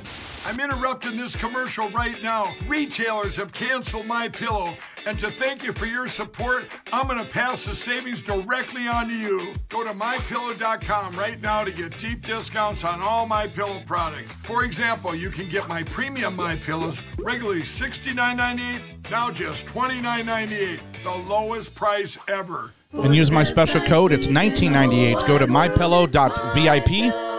I'm 0.46 0.58
interrupting 0.58 1.18
this 1.18 1.36
commercial 1.36 1.90
right 1.90 2.20
now. 2.22 2.54
Retailers 2.66 3.36
have 3.36 3.52
canceled 3.52 4.06
my 4.06 4.26
pillow. 4.26 4.74
And 5.06 5.18
to 5.18 5.30
thank 5.30 5.62
you 5.62 5.72
for 5.72 5.84
your 5.84 6.06
support, 6.06 6.66
I'm 6.94 7.06
going 7.06 7.22
to 7.22 7.30
pass 7.30 7.66
the 7.66 7.74
savings 7.74 8.22
directly 8.22 8.88
on 8.88 9.08
to 9.08 9.14
you. 9.14 9.54
Go 9.68 9.84
to 9.84 9.90
mypillow.com 9.90 11.14
right 11.16 11.40
now 11.42 11.62
to 11.64 11.70
get 11.70 11.98
deep 11.98 12.24
discounts 12.24 12.84
on 12.84 13.02
all 13.02 13.26
my 13.26 13.48
pillow 13.48 13.82
products. 13.84 14.32
For 14.44 14.64
example, 14.64 15.14
you 15.14 15.28
can 15.28 15.48
get 15.50 15.68
my 15.68 15.82
premium 15.82 16.36
my 16.36 16.56
pillows 16.56 17.02
regularly 17.18 17.60
$69.98, 17.60 19.10
now 19.10 19.30
just 19.30 19.66
$29.98, 19.66 20.80
the 21.02 21.10
lowest 21.28 21.74
price 21.74 22.16
ever. 22.28 22.72
And 22.92 23.14
use 23.14 23.30
my 23.30 23.42
special 23.44 23.80
code. 23.80 24.12
It's 24.12 24.26
1998. 24.26 25.26
Go 25.26 25.38
to 25.38 25.46
mypillow.vip 25.46 27.30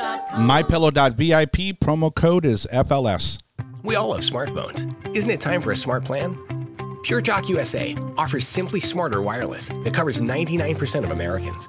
MyPillow.vip 0.00 1.78
promo 1.80 2.14
code 2.14 2.44
is 2.44 2.66
FLS. 2.72 3.38
We 3.82 3.96
all 3.96 4.12
have 4.14 4.22
smartphones. 4.22 4.86
Isn't 5.14 5.30
it 5.30 5.40
time 5.40 5.60
for 5.60 5.72
a 5.72 5.76
smart 5.76 6.04
plan? 6.04 6.36
Pure 7.02 7.22
Talk 7.22 7.48
USA 7.48 7.94
offers 8.16 8.46
simply 8.46 8.80
smarter 8.80 9.22
wireless 9.22 9.68
that 9.68 9.92
covers 9.94 10.20
99% 10.20 11.04
of 11.04 11.10
Americans. 11.10 11.68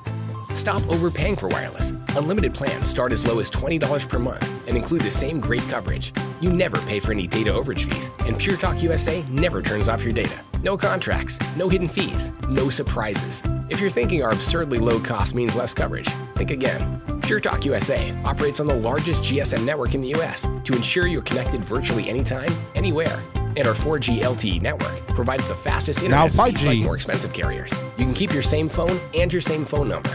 Stop 0.54 0.88
overpaying 0.90 1.36
for 1.38 1.48
wireless. 1.50 1.92
Unlimited 2.16 2.54
plans 2.54 2.88
start 2.88 3.12
as 3.12 3.26
low 3.26 3.40
as 3.40 3.50
$20 3.50 4.08
per 4.08 4.20
month 4.20 4.68
and 4.68 4.78
include 4.78 5.02
the 5.02 5.12
same 5.12 5.40
great 5.40 5.62
coverage. 5.64 6.14
You 6.40 6.52
never 6.52 6.78
pay 6.80 7.00
for 7.00 7.12
any 7.12 7.28
data 7.28 7.52
overage 7.52 7.92
fees, 7.92 8.12
and 8.20 8.38
Pure 8.38 8.58
Talk 8.58 8.82
USA 8.82 9.24
never 9.30 9.62
turns 9.62 9.88
off 9.88 10.04
your 10.04 10.14
data. 10.14 10.38
No 10.64 10.78
contracts, 10.78 11.40
no 11.56 11.70
hidden 11.70 11.88
fees, 11.88 12.32
no 12.50 12.70
surprises. 12.70 13.42
If 13.70 13.80
you're 13.80 13.90
thinking 13.90 14.24
our 14.24 14.32
absurdly 14.32 14.78
low 14.78 15.00
cost 15.00 15.36
means 15.36 15.56
less 15.56 15.74
coverage, 15.74 16.08
think 16.36 16.52
again. 16.52 17.02
Pure 17.22 17.40
Talk 17.42 17.66
USA 17.66 18.12
operates 18.24 18.60
on 18.60 18.68
the 18.68 18.76
largest 18.76 19.24
GSM 19.24 19.66
network 19.66 19.96
in 19.96 20.02
the 20.02 20.14
US 20.16 20.48
to 20.66 20.76
ensure 20.76 21.08
you're 21.08 21.22
connected 21.22 21.64
virtually 21.64 22.10
anytime, 22.10 22.52
anywhere. 22.76 23.22
And 23.36 23.68
our 23.68 23.74
4G 23.74 24.22
LTE 24.22 24.62
network 24.62 25.06
provides 25.10 25.50
the 25.50 25.56
fastest 25.56 26.04
internet 26.04 26.34
now 26.34 26.44
5G. 26.44 26.58
speeds 26.58 26.66
like 26.68 26.78
more 26.80 26.96
expensive 26.96 27.34
carriers. 27.34 27.72
You 27.98 28.06
can 28.06 28.14
keep 28.14 28.32
your 28.32 28.42
same 28.42 28.70
phone 28.70 29.00
and 29.14 29.32
your 29.32 29.42
same 29.42 29.66
phone 29.66 29.90
number. 29.90 30.12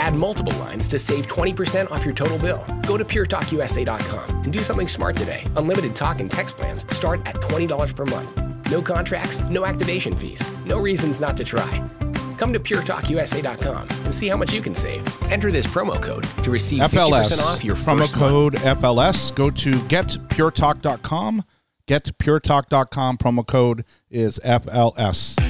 Add 0.00 0.14
multiple 0.14 0.56
lines 0.56 0.88
to 0.88 0.98
save 0.98 1.26
20% 1.26 1.90
off 1.90 2.06
your 2.06 2.14
total 2.14 2.38
bill. 2.38 2.64
Go 2.86 2.96
to 2.96 3.04
puretalkusa.com 3.04 4.44
and 4.44 4.52
do 4.52 4.62
something 4.62 4.88
smart 4.88 5.14
today. 5.14 5.46
Unlimited 5.56 5.94
talk 5.94 6.20
and 6.20 6.30
text 6.30 6.56
plans 6.56 6.86
start 6.94 7.20
at 7.26 7.34
$20 7.36 7.94
per 7.94 8.06
month. 8.06 8.70
No 8.70 8.80
contracts, 8.80 9.40
no 9.50 9.66
activation 9.66 10.16
fees, 10.16 10.42
no 10.64 10.78
reasons 10.80 11.20
not 11.20 11.36
to 11.36 11.44
try. 11.44 11.86
Come 12.38 12.54
to 12.54 12.58
puretalkusa.com 12.58 13.88
and 14.04 14.14
see 14.14 14.28
how 14.28 14.38
much 14.38 14.54
you 14.54 14.62
can 14.62 14.74
save. 14.74 15.04
Enter 15.30 15.52
this 15.52 15.66
promo 15.66 16.00
code 16.00 16.24
to 16.44 16.50
receive 16.50 16.80
FLS. 16.80 17.32
50% 17.32 17.44
off 17.44 17.62
your 17.62 17.76
promo 17.76 17.98
first 17.98 18.14
code 18.14 18.54
month. 18.54 18.80
FLS. 18.80 19.34
Go 19.34 19.50
to 19.50 19.70
getpuretalk.com. 19.70 21.44
Getpuretalk.com. 21.86 23.18
Promo 23.18 23.46
code 23.46 23.84
is 24.10 24.40
FLS. 24.42 25.49